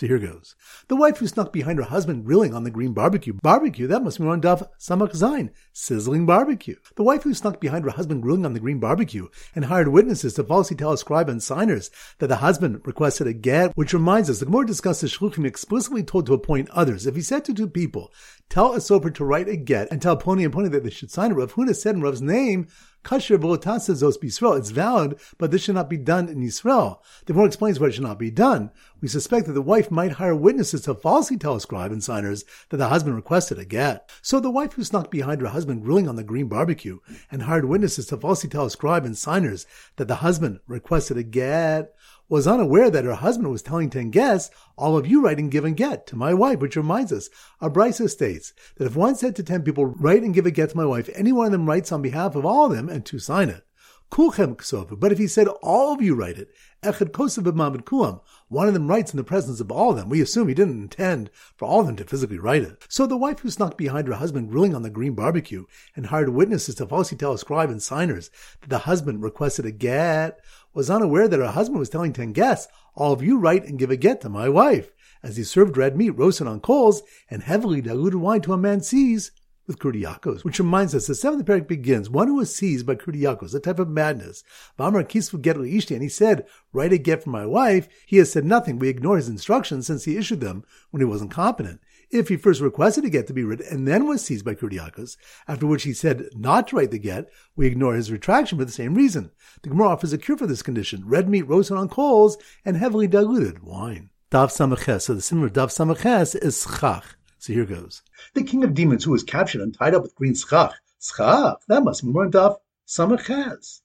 So 0.00 0.06
here 0.06 0.18
goes. 0.18 0.56
The 0.88 0.96
wife 0.96 1.18
who 1.18 1.26
snuck 1.26 1.52
behind 1.52 1.78
her 1.78 1.84
husband 1.84 2.24
grilling 2.24 2.54
on 2.54 2.64
the 2.64 2.70
green 2.70 2.94
barbecue. 2.94 3.34
Barbecue, 3.34 3.86
that 3.88 4.02
must 4.02 4.18
be 4.18 4.24
on 4.24 4.40
Daf 4.40 4.66
Samach 4.78 5.14
Zain. 5.14 5.50
Sizzling 5.74 6.24
barbecue. 6.24 6.76
The 6.96 7.02
wife 7.02 7.24
who 7.24 7.34
snuck 7.34 7.60
behind 7.60 7.84
her 7.84 7.90
husband 7.90 8.22
grilling 8.22 8.46
on 8.46 8.54
the 8.54 8.60
green 8.60 8.80
barbecue 8.80 9.28
and 9.54 9.66
hired 9.66 9.88
witnesses 9.88 10.32
to 10.34 10.44
falsely 10.44 10.74
tell 10.74 10.92
a 10.92 10.96
scribe 10.96 11.28
and 11.28 11.42
signers 11.42 11.90
that 12.16 12.28
the 12.28 12.36
husband 12.36 12.80
requested 12.86 13.26
a 13.26 13.34
get, 13.34 13.76
which 13.76 13.92
reminds 13.92 14.30
us, 14.30 14.38
the 14.38 14.46
Gemara 14.46 14.64
discussed 14.64 15.02
the 15.02 15.06
Shluchim 15.06 15.44
explicitly 15.44 16.02
told 16.02 16.24
to 16.24 16.32
appoint 16.32 16.70
others. 16.70 17.06
If 17.06 17.14
he 17.14 17.20
said 17.20 17.44
to 17.44 17.52
two 17.52 17.68
people, 17.68 18.10
tell 18.48 18.72
a 18.72 18.78
sofer 18.78 19.12
to 19.14 19.24
write 19.26 19.50
a 19.50 19.56
get 19.58 19.92
and 19.92 20.00
tell 20.00 20.16
Ploni 20.16 20.46
and 20.46 20.54
Ploni 20.54 20.70
that 20.70 20.82
they 20.82 20.88
should 20.88 21.10
sign 21.10 21.32
it, 21.32 21.34
Rav 21.34 21.52
Huna 21.52 21.76
said 21.76 21.96
in 21.96 22.00
Rav's 22.00 22.22
name, 22.22 22.68
Kasher 23.04 23.38
v'lotasa 23.38 23.94
Yisrael. 23.94 24.58
It's 24.58 24.70
valid, 24.70 25.18
but 25.38 25.50
this 25.50 25.62
should 25.62 25.74
not 25.74 25.88
be 25.88 25.96
done 25.96 26.28
in 26.28 26.42
Yisrael. 26.42 26.98
The 27.24 27.34
more 27.34 27.46
explains 27.46 27.80
why 27.80 27.88
it 27.88 27.94
should 27.94 28.02
not 28.02 28.18
be 28.18 28.30
done. 28.30 28.70
We 29.00 29.08
suspect 29.08 29.46
that 29.46 29.52
the 29.52 29.62
wife 29.62 29.90
might 29.90 30.12
hire 30.12 30.34
witnesses 30.34 30.82
to 30.82 30.94
falsely 30.94 31.38
tell 31.38 31.56
a 31.56 31.60
scribe 31.60 31.90
and 31.90 32.04
signers 32.04 32.44
that 32.68 32.76
the 32.76 32.88
husband 32.88 33.16
requested 33.16 33.58
a 33.58 33.64
get. 33.64 34.10
So 34.20 34.40
the 34.40 34.50
wife 34.50 34.74
who 34.74 34.84
snuck 34.84 35.10
behind 35.10 35.40
her 35.40 35.48
husband 35.48 35.82
grilling 35.82 36.08
on 36.08 36.16
the 36.16 36.24
green 36.24 36.48
barbecue 36.48 36.98
and 37.30 37.42
hired 37.42 37.64
witnesses 37.64 38.06
to 38.08 38.18
falsely 38.18 38.50
tell 38.50 38.66
a 38.66 38.70
scribe 38.70 39.06
and 39.06 39.16
signers 39.16 39.66
that 39.96 40.08
the 40.08 40.16
husband 40.16 40.60
requested 40.66 41.16
a 41.16 41.22
get 41.22 41.94
was 42.28 42.46
unaware 42.46 42.90
that 42.90 43.04
her 43.04 43.14
husband 43.14 43.50
was 43.50 43.62
telling 43.62 43.90
ten 43.90 44.10
guests, 44.10 44.54
all 44.76 44.96
of 44.96 45.06
you 45.06 45.20
write 45.22 45.38
and 45.38 45.50
give 45.50 45.64
and 45.64 45.76
get 45.76 46.06
to 46.06 46.14
my 46.14 46.32
wife, 46.32 46.60
which 46.60 46.76
reminds 46.76 47.12
us, 47.12 47.28
our 47.60 47.70
Brisa 47.70 48.08
states 48.08 48.52
that 48.76 48.86
if 48.86 48.94
one 48.94 49.16
said 49.16 49.34
to 49.36 49.42
ten 49.42 49.62
people, 49.62 49.86
write 49.86 50.22
and 50.22 50.32
give 50.32 50.46
a 50.46 50.50
get 50.50 50.70
to 50.70 50.76
my 50.76 50.84
wife, 50.84 51.10
any 51.14 51.32
one 51.32 51.46
of 51.46 51.52
them 51.52 51.66
writes 51.66 51.90
on 51.90 52.02
behalf 52.02 52.36
of 52.36 52.46
all 52.46 52.66
of 52.66 52.76
them 52.76 52.88
and 52.88 53.04
two 53.04 53.18
sign 53.18 53.48
it. 53.48 53.64
Kulchem 54.10 54.56
ksovu. 54.56 54.98
But 54.98 55.12
if 55.12 55.18
he 55.18 55.26
said 55.26 55.46
all 55.62 55.92
of 55.92 56.02
you 56.02 56.14
write 56.14 56.36
it, 56.36 56.50
echad 56.82 57.10
kosev 57.10 57.44
kuam, 57.84 58.20
one 58.48 58.66
of 58.66 58.74
them 58.74 58.88
writes 58.88 59.12
in 59.12 59.16
the 59.16 59.24
presence 59.24 59.60
of 59.60 59.70
all 59.70 59.90
of 59.90 59.96
them. 59.96 60.08
We 60.08 60.20
assume 60.20 60.48
he 60.48 60.54
didn't 60.54 60.80
intend 60.80 61.30
for 61.56 61.66
all 61.66 61.80
of 61.80 61.86
them 61.86 61.96
to 61.96 62.04
physically 62.04 62.38
write 62.38 62.62
it. 62.62 62.86
So 62.88 63.06
the 63.06 63.16
wife 63.16 63.40
who 63.40 63.50
snuck 63.50 63.76
behind 63.76 64.08
her 64.08 64.14
husband 64.14 64.48
grilling 64.50 64.74
on 64.74 64.82
the 64.82 64.90
green 64.90 65.14
barbecue 65.14 65.66
and 65.94 66.06
hired 66.06 66.30
witnesses 66.30 66.76
to 66.76 66.86
falsely 66.86 67.18
tell 67.18 67.32
a 67.32 67.38
scribe 67.38 67.70
and 67.70 67.82
signers 67.82 68.30
that 68.60 68.70
the 68.70 68.78
husband 68.78 69.22
requested 69.22 69.66
a 69.66 69.70
get 69.70 70.40
was 70.72 70.88
unaware 70.88 71.28
that 71.28 71.40
her 71.40 71.50
husband 71.50 71.78
was 71.78 71.90
telling 71.90 72.12
ten 72.12 72.32
guests, 72.32 72.72
all 72.94 73.12
of 73.12 73.22
you 73.22 73.38
write 73.38 73.64
and 73.64 73.78
give 73.78 73.90
a 73.90 73.96
get 73.96 74.20
to 74.22 74.28
my 74.28 74.48
wife, 74.48 74.90
as 75.22 75.36
he 75.36 75.44
served 75.44 75.76
red 75.76 75.96
meat 75.96 76.10
roasted 76.10 76.46
on 76.46 76.60
coals 76.60 77.02
and 77.28 77.42
heavily 77.42 77.80
diluted 77.80 78.20
wine 78.20 78.40
to 78.40 78.52
a 78.52 78.58
man 78.58 78.80
sees 78.80 79.32
with 79.70 79.78
Kurdiakos, 79.78 80.42
which 80.42 80.58
reminds 80.58 80.96
us 80.96 81.06
the 81.06 81.14
seventh 81.14 81.46
parak 81.46 81.68
begins, 81.68 82.10
one 82.10 82.26
who 82.26 82.34
was 82.34 82.54
seized 82.54 82.84
by 82.84 82.96
Kurdiakos, 82.96 83.54
a 83.54 83.60
type 83.60 83.78
of 83.78 83.88
madness. 83.88 84.42
Vamar 84.76 85.04
kisvu 85.04 85.40
get 85.40 85.56
ishti, 85.56 85.92
and 85.92 86.02
he 86.02 86.08
said, 86.08 86.44
write 86.72 86.92
a 86.92 86.98
get 86.98 87.22
for 87.22 87.30
my 87.30 87.46
wife. 87.46 87.88
He 88.04 88.16
has 88.16 88.32
said 88.32 88.44
nothing. 88.44 88.80
We 88.80 88.88
ignore 88.88 89.16
his 89.16 89.28
instructions 89.28 89.86
since 89.86 90.04
he 90.04 90.16
issued 90.16 90.40
them 90.40 90.64
when 90.90 91.00
he 91.00 91.04
wasn't 91.04 91.30
competent. 91.30 91.80
If 92.10 92.28
he 92.28 92.36
first 92.36 92.60
requested 92.60 93.04
a 93.04 93.10
get 93.10 93.28
to 93.28 93.32
be 93.32 93.44
written 93.44 93.66
and 93.70 93.86
then 93.86 94.08
was 94.08 94.24
seized 94.24 94.44
by 94.44 94.56
Kurdiakos, 94.56 95.16
after 95.46 95.68
which 95.68 95.84
he 95.84 95.92
said 95.92 96.26
not 96.34 96.66
to 96.68 96.76
write 96.76 96.90
the 96.90 96.98
get, 96.98 97.30
we 97.54 97.68
ignore 97.68 97.94
his 97.94 98.10
retraction 98.10 98.58
for 98.58 98.64
the 98.64 98.72
same 98.72 98.96
reason. 98.96 99.30
The 99.62 99.68
Gemara 99.68 99.90
offers 99.90 100.12
a 100.12 100.18
cure 100.18 100.36
for 100.36 100.48
this 100.48 100.62
condition, 100.62 101.04
red 101.06 101.28
meat 101.28 101.42
roasted 101.42 101.76
on 101.76 101.88
coals 101.88 102.36
and 102.64 102.76
heavily 102.76 103.06
diluted 103.06 103.62
wine. 103.62 104.10
Daf 104.32 104.50
Samaches. 104.50 105.02
So 105.02 105.14
the 105.14 105.44
of 105.44 105.52
Daf 105.52 105.70
Samaches 105.70 106.34
is 106.34 106.60
Schach. 106.62 107.16
So 107.40 107.52
here 107.52 107.64
goes. 107.64 108.02
The 108.34 108.44
king 108.44 108.62
of 108.62 108.74
demons 108.74 109.02
who 109.02 109.10
was 109.10 109.24
captured 109.24 109.62
and 109.62 109.74
tied 109.74 109.94
up 109.94 110.02
with 110.02 110.14
green 110.14 110.34
Schach. 110.34 110.74
Schach, 111.00 111.60
that 111.68 111.82
must 111.82 112.04
be 112.04 112.08
more 112.10 112.30
Daf 112.30 112.56
Samaches 112.86 113.80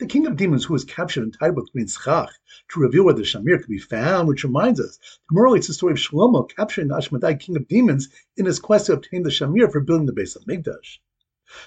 the 0.00 0.06
king 0.06 0.26
of 0.26 0.36
demons 0.36 0.64
who 0.64 0.72
was 0.72 0.84
captured 0.84 1.22
and 1.22 1.32
tied 1.32 1.50
up 1.50 1.56
with 1.56 1.70
green 1.70 1.86
schach 1.86 2.30
to 2.68 2.80
reveal 2.80 3.04
where 3.04 3.14
the 3.14 3.22
Shamir 3.22 3.58
could 3.58 3.68
be 3.68 3.78
found, 3.78 4.26
which 4.26 4.42
reminds 4.42 4.80
us, 4.80 4.98
the 4.98 5.28
Gemara 5.28 5.44
relates 5.44 5.68
the 5.68 5.72
story 5.72 5.92
of 5.92 5.98
Shlomo 5.98 6.50
capturing 6.50 6.88
the 6.88 6.96
Ashmadai 6.96 7.38
king 7.38 7.56
of 7.56 7.68
demons 7.68 8.08
in 8.36 8.44
his 8.44 8.58
quest 8.58 8.86
to 8.86 8.94
obtain 8.94 9.22
the 9.22 9.30
Shamir 9.30 9.70
for 9.70 9.80
building 9.80 10.06
the 10.06 10.12
base 10.12 10.34
of 10.34 10.44
Mikdash. 10.46 10.98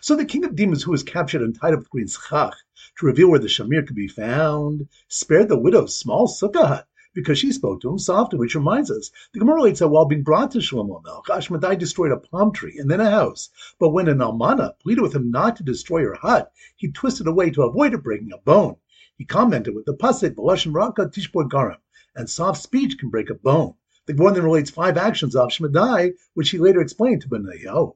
So 0.02 0.16
the 0.16 0.26
king 0.26 0.44
of 0.44 0.56
demons 0.56 0.84
who 0.84 0.92
was 0.92 1.04
captured 1.04 1.42
and 1.42 1.58
tied 1.58 1.74
up 1.74 1.80
with 1.80 1.90
green 1.90 2.08
schach 2.08 2.54
to 3.00 3.06
reveal 3.06 3.30
where 3.32 3.40
the 3.40 3.48
Shamir 3.48 3.88
could 3.88 3.96
be 3.96 4.10
found 4.10 4.90
spared 5.08 5.48
the 5.48 5.58
widow's 5.58 5.98
small 5.98 6.28
sukkah 6.28 6.68
hut 6.68 6.88
because 7.14 7.38
she 7.38 7.52
spoke 7.52 7.82
to 7.82 7.90
him 7.90 8.00
softly, 8.00 8.40
which 8.40 8.56
reminds 8.56 8.90
us, 8.90 9.12
the 9.34 9.40
Gemara 9.40 9.58
relates 9.58 9.80
that 9.80 9.90
while 9.90 10.06
being 10.06 10.24
brought 10.24 10.52
to 10.52 10.60
Shlomo 10.60 11.04
Melch, 11.04 11.26
Ashmadai 11.26 11.78
destroyed 11.78 12.12
a 12.12 12.18
palm 12.18 12.52
tree 12.52 12.78
and 12.78 12.90
then 12.90 13.02
a 13.02 13.10
house. 13.10 13.50
But 13.80 13.90
when 13.90 14.08
an 14.08 14.20
almana 14.20 14.74
pleaded 14.80 15.02
with 15.02 15.16
him 15.16 15.32
not 15.32 15.56
to 15.58 15.64
destroy 15.64 16.04
her 16.04 16.16
hut, 16.16 16.52
he 16.76 16.92
twisted 16.92 17.28
away 17.28 17.50
to 17.52 17.64
avoid 17.64 17.92
her 17.92 17.98
breaking 17.98 18.32
a 18.34 18.38
bone. 18.38 18.78
He 19.18 19.26
commented 19.26 19.76
with 19.76 19.86
the 19.86 19.94
pasuk, 19.94 20.36
B'lashon 20.36 20.74
raka 20.74 21.08
tishbor 21.08 21.48
garam, 21.50 21.78
and 22.16 22.30
soft 22.30 22.62
speech 22.62 22.98
can 22.98 23.10
break 23.10 23.30
a 23.30 23.36
bone. 23.36 23.76
The 24.08 24.14
Gemara 24.14 24.34
then 24.34 24.44
relates 24.46 24.72
five 24.72 24.98
actions 24.98 25.36
of 25.36 25.50
Shmadai, 25.50 26.14
which 26.34 26.50
he 26.50 26.58
later 26.58 26.82
explained 26.82 27.22
to 27.22 27.30
Benayahu. 27.30 27.96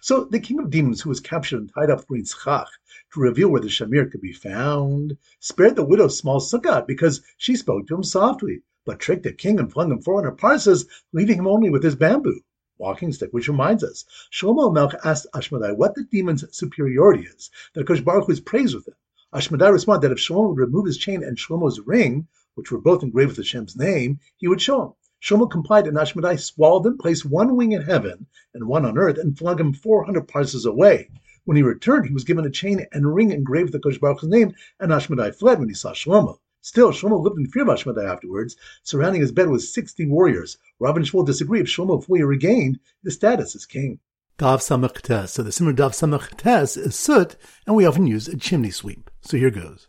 So 0.00 0.24
the 0.24 0.40
king 0.40 0.58
of 0.60 0.70
demons, 0.70 1.00
who 1.00 1.08
was 1.08 1.20
captured 1.20 1.60
and 1.60 1.72
tied 1.74 1.90
up 1.90 2.06
for 2.06 2.16
Yitzchak, 2.16 2.68
to 3.14 3.20
reveal 3.20 3.48
where 3.48 3.60
the 3.60 3.68
shamir 3.68 4.10
could 4.10 4.20
be 4.20 4.32
found, 4.32 5.16
spared 5.40 5.76
the 5.76 5.84
widow's 5.84 6.16
small 6.16 6.40
sukkah 6.40 6.86
because 6.86 7.20
she 7.36 7.56
spoke 7.56 7.86
to 7.86 7.96
him 7.96 8.02
softly, 8.02 8.62
but 8.84 9.00
tricked 9.00 9.24
the 9.24 9.32
king 9.32 9.58
and 9.58 9.72
flung 9.72 9.90
him 9.90 10.00
400 10.00 10.38
parsas, 10.38 10.86
leaving 11.12 11.38
him 11.38 11.46
only 11.46 11.68
with 11.68 11.82
his 11.82 11.96
bamboo 11.96 12.40
walking 12.82 13.12
stick, 13.12 13.30
which 13.32 13.48
reminds 13.48 13.84
us, 13.84 14.04
Shlomo 14.32 14.72
Melch 14.74 14.98
asked 15.04 15.28
Ashmadai 15.34 15.76
what 15.76 15.94
the 15.94 16.04
demon's 16.04 16.44
superiority 16.56 17.22
is, 17.24 17.48
that 17.74 17.86
Kosh 17.86 18.00
Baruch 18.00 18.26
Hu 18.26 18.32
is 18.32 18.40
praised 18.40 18.74
with 18.74 18.88
him. 18.88 18.94
Ashmadai 19.32 19.72
responded 19.72 20.08
that 20.08 20.12
if 20.12 20.18
Shlomo 20.18 20.48
would 20.48 20.58
remove 20.58 20.86
his 20.86 20.98
chain 20.98 21.22
and 21.22 21.36
Shlomo's 21.36 21.80
ring, 21.80 22.26
which 22.54 22.72
were 22.72 22.80
both 22.80 23.02
engraved 23.02 23.36
with 23.36 23.38
Hashem's 23.38 23.76
name, 23.76 24.18
he 24.36 24.48
would 24.48 24.60
show 24.60 24.82
him. 24.82 24.92
Shlomo 25.22 25.48
complied, 25.48 25.86
and 25.86 25.96
Ashmadai 25.96 26.40
swallowed 26.40 26.84
him, 26.84 26.98
placed 26.98 27.24
one 27.24 27.54
wing 27.54 27.70
in 27.72 27.82
heaven 27.82 28.26
and 28.54 28.66
one 28.66 28.84
on 28.84 28.98
earth, 28.98 29.18
and 29.18 29.38
flung 29.38 29.58
him 29.58 29.72
400 29.72 30.26
parsas 30.26 30.66
away. 30.66 31.10
When 31.44 31.56
he 31.56 31.62
returned, 31.62 32.06
he 32.06 32.12
was 32.12 32.24
given 32.24 32.44
a 32.44 32.50
chain 32.50 32.84
and 32.92 33.14
ring 33.14 33.30
engraved 33.30 33.72
with 33.72 33.80
the 33.80 33.88
Kosh 33.88 33.98
Baruch's 33.98 34.28
name, 34.28 34.52
and 34.80 34.90
Ashmadai 34.90 35.34
fled 35.36 35.60
when 35.60 35.68
he 35.68 35.74
saw 35.74 35.92
Shlomo. 35.92 36.38
Still, 36.60 36.90
Shlomo 36.90 37.22
lived 37.22 37.38
in 37.38 37.46
fear 37.46 37.62
of 37.62 37.68
Ashmadai 37.68 38.04
afterwards. 38.04 38.56
Surrounding 38.82 39.20
his 39.20 39.30
bed 39.30 39.48
was 39.48 39.72
60 39.72 40.06
warriors. 40.06 40.58
Rabban 40.80 41.04
Shmuel 41.04 41.24
disagreed 41.24 41.62
if 41.62 41.68
Shlomo 41.68 42.04
fully 42.04 42.24
regained 42.24 42.80
his 43.04 43.14
status 43.14 43.54
as 43.54 43.64
king. 43.64 44.00
Daf 44.38 44.58
Samach 44.58 45.02
Tes. 45.02 45.32
So 45.32 45.44
the 45.44 45.52
similar 45.52 45.74
Daf 45.74 45.92
Samach 45.92 46.36
Tes 46.36 46.76
is 46.76 46.96
soot, 46.96 47.36
and 47.66 47.76
we 47.76 47.86
often 47.86 48.08
use 48.08 48.26
a 48.26 48.36
chimney 48.36 48.70
sweep. 48.70 49.08
So 49.20 49.36
here 49.36 49.50
goes. 49.50 49.86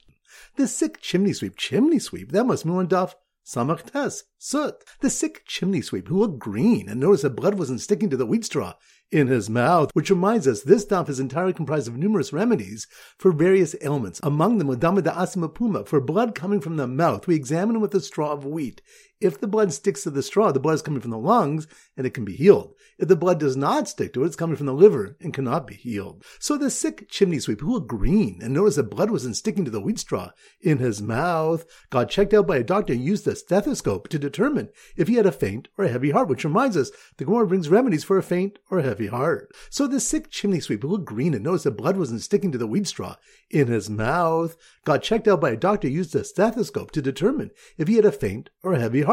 The 0.57 0.67
sick 0.67 1.01
chimney 1.01 1.33
sweep, 1.33 1.55
chimney 1.57 1.97
sweep, 1.97 2.31
that 2.31 2.45
must 2.45 2.65
mean 2.65 2.75
on 2.75 2.87
Daf 2.87 3.15
Samach 3.45 3.83
Tes, 3.91 4.23
soot. 4.37 4.75
The 5.01 5.09
sick 5.09 5.43
chimney 5.45 5.81
sweep 5.81 6.07
who 6.07 6.19
looked 6.19 6.39
green 6.39 6.87
and 6.87 6.99
noticed 7.01 7.23
that 7.23 7.35
blood 7.35 7.55
wasn't 7.55 7.81
sticking 7.81 8.09
to 8.09 8.15
the 8.15 8.25
wheat 8.25 8.45
straw 8.45 8.75
in 9.11 9.27
his 9.27 9.49
mouth, 9.49 9.91
which 9.93 10.09
reminds 10.09 10.47
us 10.47 10.63
this 10.63 10.85
daf 10.85 11.09
is 11.09 11.19
entirely 11.19 11.51
comprised 11.51 11.89
of 11.89 11.97
numerous 11.97 12.31
remedies 12.31 12.87
for 13.19 13.33
various 13.33 13.75
ailments. 13.81 14.21
Among 14.23 14.57
them, 14.57 14.69
Wadama 14.69 15.03
da 15.03 15.13
asima 15.13 15.53
puma, 15.53 15.83
for 15.83 15.99
blood 15.99 16.33
coming 16.35 16.61
from 16.61 16.77
the 16.77 16.87
mouth, 16.87 17.27
we 17.27 17.35
examine 17.35 17.75
him 17.75 17.81
with 17.81 17.93
a 17.93 17.99
straw 17.99 18.31
of 18.31 18.45
wheat. 18.45 18.81
If 19.23 19.39
the 19.39 19.47
blood 19.47 19.71
sticks 19.71 20.03
to 20.03 20.09
the 20.09 20.21
straw, 20.21 20.51
the 20.51 20.59
blood 20.59 20.73
is 20.73 20.81
coming 20.81 20.99
from 20.99 21.11
the 21.11 21.17
lungs 21.17 21.65
and 21.95 22.05
it 22.05 22.13
can 22.13 22.25
be 22.25 22.35
healed. 22.35 22.75
If 22.99 23.07
the 23.07 23.15
blood 23.15 23.39
does 23.39 23.55
not 23.55 23.87
stick 23.87 24.11
to 24.13 24.23
it, 24.23 24.27
it's 24.27 24.35
coming 24.35 24.57
from 24.57 24.65
the 24.65 24.73
liver 24.73 25.15
and 25.21 25.33
cannot 25.33 25.65
be 25.65 25.75
healed. 25.75 26.25
So 26.39 26.57
the 26.57 26.69
sick 26.69 27.09
chimney 27.09 27.39
sweep, 27.39 27.61
who 27.61 27.71
looked 27.71 27.87
green 27.87 28.41
and 28.43 28.53
noticed 28.53 28.75
that 28.75 28.89
blood 28.89 29.11
wasn't 29.11 29.37
sticking 29.37 29.63
to 29.63 29.71
the 29.71 29.79
wheat 29.79 29.97
straw 29.97 30.31
in 30.59 30.79
his 30.79 31.01
mouth, 31.01 31.65
got 31.89 32.09
checked 32.09 32.33
out 32.33 32.47
by 32.47 32.57
a 32.57 32.65
doctor 32.65 32.91
and 32.91 33.01
used 33.01 33.25
a 33.25 33.35
stethoscope 33.37 34.09
to 34.09 34.19
determine 34.19 34.67
if 34.97 35.07
he 35.07 35.15
had 35.15 35.25
a 35.25 35.31
faint 35.31 35.69
or 35.77 35.85
a 35.85 35.89
heavy 35.89 36.11
heart, 36.11 36.27
which 36.27 36.43
reminds 36.43 36.75
us 36.75 36.91
the 37.15 37.23
Gemara 37.23 37.47
brings 37.47 37.69
remedies 37.69 38.03
for 38.03 38.17
a 38.17 38.23
faint 38.23 38.59
or 38.69 38.79
a 38.79 38.83
heavy 38.83 39.07
heart. 39.07 39.49
So 39.69 39.87
the 39.87 40.01
sick 40.01 40.29
chimney 40.31 40.59
sweep 40.59 40.81
who 40.81 40.89
looked 40.89 41.05
green 41.05 41.33
and 41.33 41.45
noticed 41.45 41.63
that 41.63 41.77
blood 41.77 41.95
wasn't 41.95 42.23
sticking 42.23 42.51
to 42.51 42.57
the 42.57 42.67
wheat 42.67 42.87
straw 42.87 43.15
in 43.49 43.67
his 43.67 43.89
mouth. 43.89 44.57
Got 44.83 45.01
checked 45.01 45.29
out 45.29 45.39
by 45.39 45.51
a 45.51 45.57
doctor 45.57 45.87
used 45.87 46.13
a 46.13 46.25
stethoscope 46.25 46.91
to 46.91 47.01
determine 47.01 47.51
if 47.77 47.87
he 47.87 47.95
had 47.95 48.05
a 48.05 48.11
faint 48.11 48.49
or 48.63 48.73
a 48.73 48.79
heavy 48.79 49.03
heart. 49.03 49.12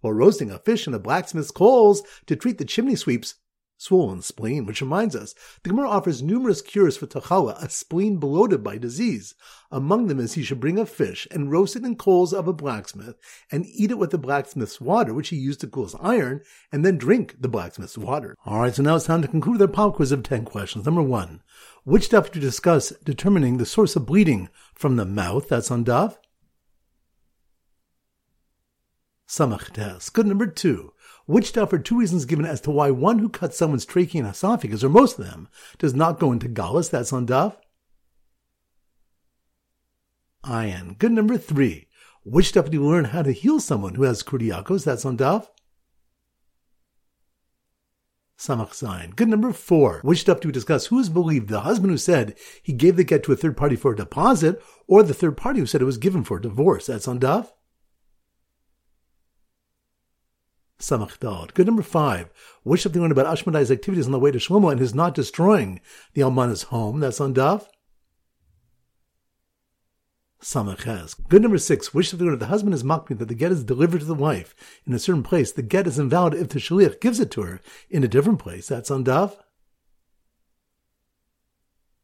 While 0.00 0.12
roasting 0.12 0.50
a 0.50 0.58
fish 0.58 0.86
in 0.86 0.94
a 0.94 0.98
blacksmith's 0.98 1.50
coals 1.50 2.02
to 2.26 2.36
treat 2.36 2.58
the 2.58 2.64
chimney 2.64 2.96
sweep's 2.96 3.36
swollen 3.80 4.20
spleen, 4.20 4.66
which 4.66 4.82
reminds 4.82 5.16
us 5.16 5.34
the 5.62 5.70
Gemara 5.70 5.88
offers 5.88 6.22
numerous 6.22 6.60
cures 6.60 6.98
for 6.98 7.06
tachala, 7.06 7.56
a 7.62 7.70
spleen 7.70 8.18
bloated 8.18 8.62
by 8.62 8.76
disease. 8.76 9.34
Among 9.70 10.06
them 10.06 10.20
is 10.20 10.34
he 10.34 10.42
should 10.42 10.60
bring 10.60 10.78
a 10.78 10.84
fish 10.84 11.26
and 11.30 11.50
roast 11.50 11.76
it 11.76 11.84
in 11.84 11.96
coals 11.96 12.34
of 12.34 12.46
a 12.46 12.52
blacksmith 12.52 13.16
and 13.50 13.64
eat 13.66 13.90
it 13.90 13.98
with 13.98 14.10
the 14.10 14.18
blacksmith's 14.18 14.80
water, 14.80 15.14
which 15.14 15.30
he 15.30 15.36
used 15.36 15.60
to 15.60 15.66
cool 15.66 15.84
his 15.84 15.96
iron, 15.98 16.42
and 16.70 16.84
then 16.84 16.98
drink 16.98 17.36
the 17.40 17.48
blacksmith's 17.48 17.96
water. 17.96 18.36
All 18.44 18.60
right, 18.60 18.74
so 18.74 18.82
now 18.82 18.96
it's 18.96 19.06
time 19.06 19.22
to 19.22 19.28
conclude 19.28 19.62
our 19.62 19.68
pop 19.68 19.96
quiz 19.96 20.12
of 20.12 20.22
10 20.22 20.44
questions. 20.44 20.84
Number 20.84 21.02
one, 21.02 21.42
which 21.84 22.04
stuff 22.04 22.30
to 22.32 22.40
discuss 22.40 22.90
determining 23.02 23.56
the 23.56 23.64
source 23.64 23.96
of 23.96 24.04
bleeding 24.04 24.50
from 24.74 24.96
the 24.96 25.06
mouth? 25.06 25.48
That's 25.48 25.70
on 25.70 25.86
Daf. 25.86 26.18
Samach 29.30 29.72
Tes. 29.72 30.10
Good 30.10 30.26
number 30.26 30.48
two. 30.48 30.92
Which 31.24 31.46
stuff 31.46 31.72
are 31.72 31.78
two 31.78 31.96
reasons 31.96 32.24
given 32.24 32.44
as 32.44 32.60
to 32.62 32.72
why 32.72 32.90
one 32.90 33.20
who 33.20 33.28
cuts 33.28 33.56
someone's 33.56 33.84
trachea 33.84 34.22
and 34.22 34.30
esophagus, 34.30 34.82
or 34.82 34.88
most 34.88 35.20
of 35.20 35.24
them, 35.24 35.48
does 35.78 35.94
not 35.94 36.18
go 36.18 36.32
into 36.32 36.48
galus? 36.48 36.90
That's 36.90 37.12
on 37.12 37.28
Daf. 37.28 37.54
Ayin. 40.44 40.98
Good 40.98 41.12
number 41.12 41.38
three. 41.38 41.86
Which 42.24 42.48
stuff 42.48 42.70
do 42.70 42.78
you 42.78 42.84
learn 42.84 43.04
how 43.06 43.22
to 43.22 43.30
heal 43.30 43.60
someone 43.60 43.94
who 43.94 44.02
has 44.02 44.24
Kuriakos? 44.24 44.84
That's 44.84 45.04
on 45.04 45.16
Daf. 45.16 45.46
Samach 48.36 48.70
Zayin. 48.70 49.14
Good 49.14 49.28
number 49.28 49.52
four. 49.52 50.00
Which 50.02 50.22
stuff 50.22 50.40
do 50.40 50.48
we 50.48 50.52
discuss? 50.52 50.86
Who 50.86 50.98
is 50.98 51.08
believed? 51.08 51.48
The 51.48 51.60
husband 51.60 51.92
who 51.92 51.98
said 51.98 52.36
he 52.60 52.72
gave 52.72 52.96
the 52.96 53.04
get 53.04 53.22
to 53.24 53.32
a 53.32 53.36
third 53.36 53.56
party 53.56 53.76
for 53.76 53.92
a 53.92 53.96
deposit, 53.96 54.60
or 54.88 55.04
the 55.04 55.14
third 55.14 55.36
party 55.36 55.60
who 55.60 55.66
said 55.66 55.82
it 55.82 55.84
was 55.84 55.98
given 55.98 56.24
for 56.24 56.38
a 56.38 56.42
divorce? 56.42 56.86
That's 56.86 57.06
on 57.06 57.20
Daf. 57.20 57.52
Samach 60.80 61.52
Good 61.54 61.66
number 61.66 61.82
five. 61.82 62.30
Wish 62.64 62.82
something 62.82 63.00
learned 63.00 63.12
about 63.12 63.26
Ashmedai's 63.26 63.70
activities 63.70 64.06
on 64.06 64.12
the 64.12 64.18
way 64.18 64.30
to 64.30 64.38
Shlomo 64.38 64.70
and 64.70 64.80
his 64.80 64.94
not 64.94 65.14
destroying 65.14 65.80
the 66.14 66.22
Almana's 66.22 66.64
home. 66.64 67.00
That's 67.00 67.20
on 67.20 67.34
Daf. 67.34 67.66
Samach 70.42 71.28
Good 71.28 71.42
number 71.42 71.58
six. 71.58 71.92
Wish 71.92 72.08
something 72.08 72.26
learned 72.26 72.40
the 72.40 72.46
husband 72.46 72.74
is 72.74 72.82
makpid 72.82 73.18
that 73.18 73.28
the 73.28 73.34
get 73.34 73.52
is 73.52 73.62
delivered 73.62 74.00
to 74.00 74.06
the 74.06 74.14
wife 74.14 74.54
in 74.86 74.94
a 74.94 74.98
certain 74.98 75.22
place. 75.22 75.52
The 75.52 75.62
get 75.62 75.86
is 75.86 75.98
invalid 75.98 76.32
if 76.32 76.48
the 76.48 76.58
shaliach 76.58 77.00
gives 77.00 77.20
it 77.20 77.30
to 77.32 77.42
her 77.42 77.60
in 77.90 78.02
a 78.02 78.08
different 78.08 78.38
place. 78.38 78.68
That's 78.68 78.90
on 78.90 79.04
Daf. 79.04 79.36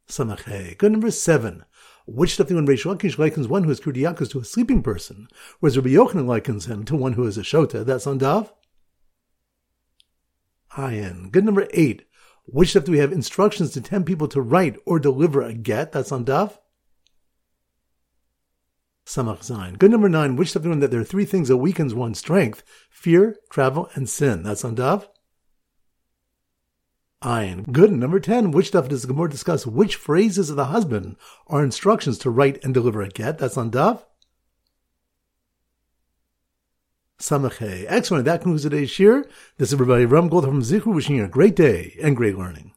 Samach 0.06 0.76
Good 0.76 0.92
number 0.92 1.10
seven. 1.10 1.64
Which 2.04 2.34
stuff 2.34 2.50
when 2.50 2.66
Reish 2.66 2.84
Lakish 2.84 3.18
likens 3.18 3.48
one 3.48 3.64
who 3.64 3.70
is 3.70 3.80
Kurdiyakas 3.80 4.30
to 4.30 4.38
a 4.38 4.44
sleeping 4.44 4.80
person, 4.80 5.26
whereas 5.58 5.76
Rabbi 5.76 5.88
Yochanan 5.88 6.26
likens 6.26 6.66
him 6.66 6.84
to 6.84 6.94
one 6.94 7.14
who 7.14 7.26
is 7.26 7.36
a 7.36 7.42
Shota. 7.42 7.84
That's 7.84 8.06
on 8.06 8.18
Good 10.76 11.44
number 11.44 11.66
eight. 11.72 12.06
Which 12.44 12.70
stuff 12.70 12.84
do 12.84 12.92
we 12.92 12.98
have 12.98 13.12
instructions 13.12 13.72
to 13.72 13.80
tempt 13.80 14.06
people 14.06 14.28
to 14.28 14.42
write 14.42 14.76
or 14.84 14.98
deliver 14.98 15.42
a 15.42 15.54
get? 15.54 15.92
That's 15.92 16.12
on 16.12 16.24
Daf. 16.24 16.58
Samach 19.06 19.40
Zayin. 19.40 19.78
Good 19.78 19.90
number 19.90 20.08
nine. 20.08 20.36
Which 20.36 20.50
stuff 20.50 20.62
do 20.62 20.68
we 20.68 20.74
know 20.74 20.80
that 20.82 20.90
there 20.90 21.00
are 21.00 21.04
three 21.04 21.24
things 21.24 21.48
that 21.48 21.56
weakens 21.56 21.94
one's 21.94 22.18
strength? 22.18 22.62
Fear, 22.90 23.36
travel, 23.50 23.88
and 23.94 24.08
sin. 24.08 24.42
That's 24.42 24.64
on 24.64 24.76
Daf. 24.76 25.06
Ayin. 27.22 27.72
Good. 27.72 27.92
Number 27.92 28.20
10. 28.20 28.50
Which 28.50 28.68
stuff 28.68 28.88
does 28.88 29.02
the 29.02 29.08
Gemara 29.08 29.30
discuss? 29.30 29.66
Which 29.66 29.96
phrases 29.96 30.50
of 30.50 30.56
the 30.56 30.66
husband 30.66 31.16
are 31.46 31.64
instructions 31.64 32.18
to 32.18 32.30
write 32.30 32.62
and 32.62 32.74
deliver 32.74 33.00
a 33.00 33.08
get? 33.08 33.38
That's 33.38 33.56
on 33.56 33.70
Daf. 33.70 34.04
Samachay. 37.18 37.86
Excellent. 37.88 38.26
That 38.26 38.42
concludes 38.42 38.64
today's 38.64 38.90
shir. 38.90 39.26
This 39.56 39.68
is 39.68 39.74
everybody 39.74 40.04
Ram 40.04 40.28
Gold 40.28 40.44
from 40.44 40.62
Zichru 40.62 40.94
wishing 40.94 41.16
you 41.16 41.24
a 41.24 41.28
great 41.28 41.56
day 41.56 41.96
and 42.02 42.16
great 42.16 42.36
learning. 42.36 42.72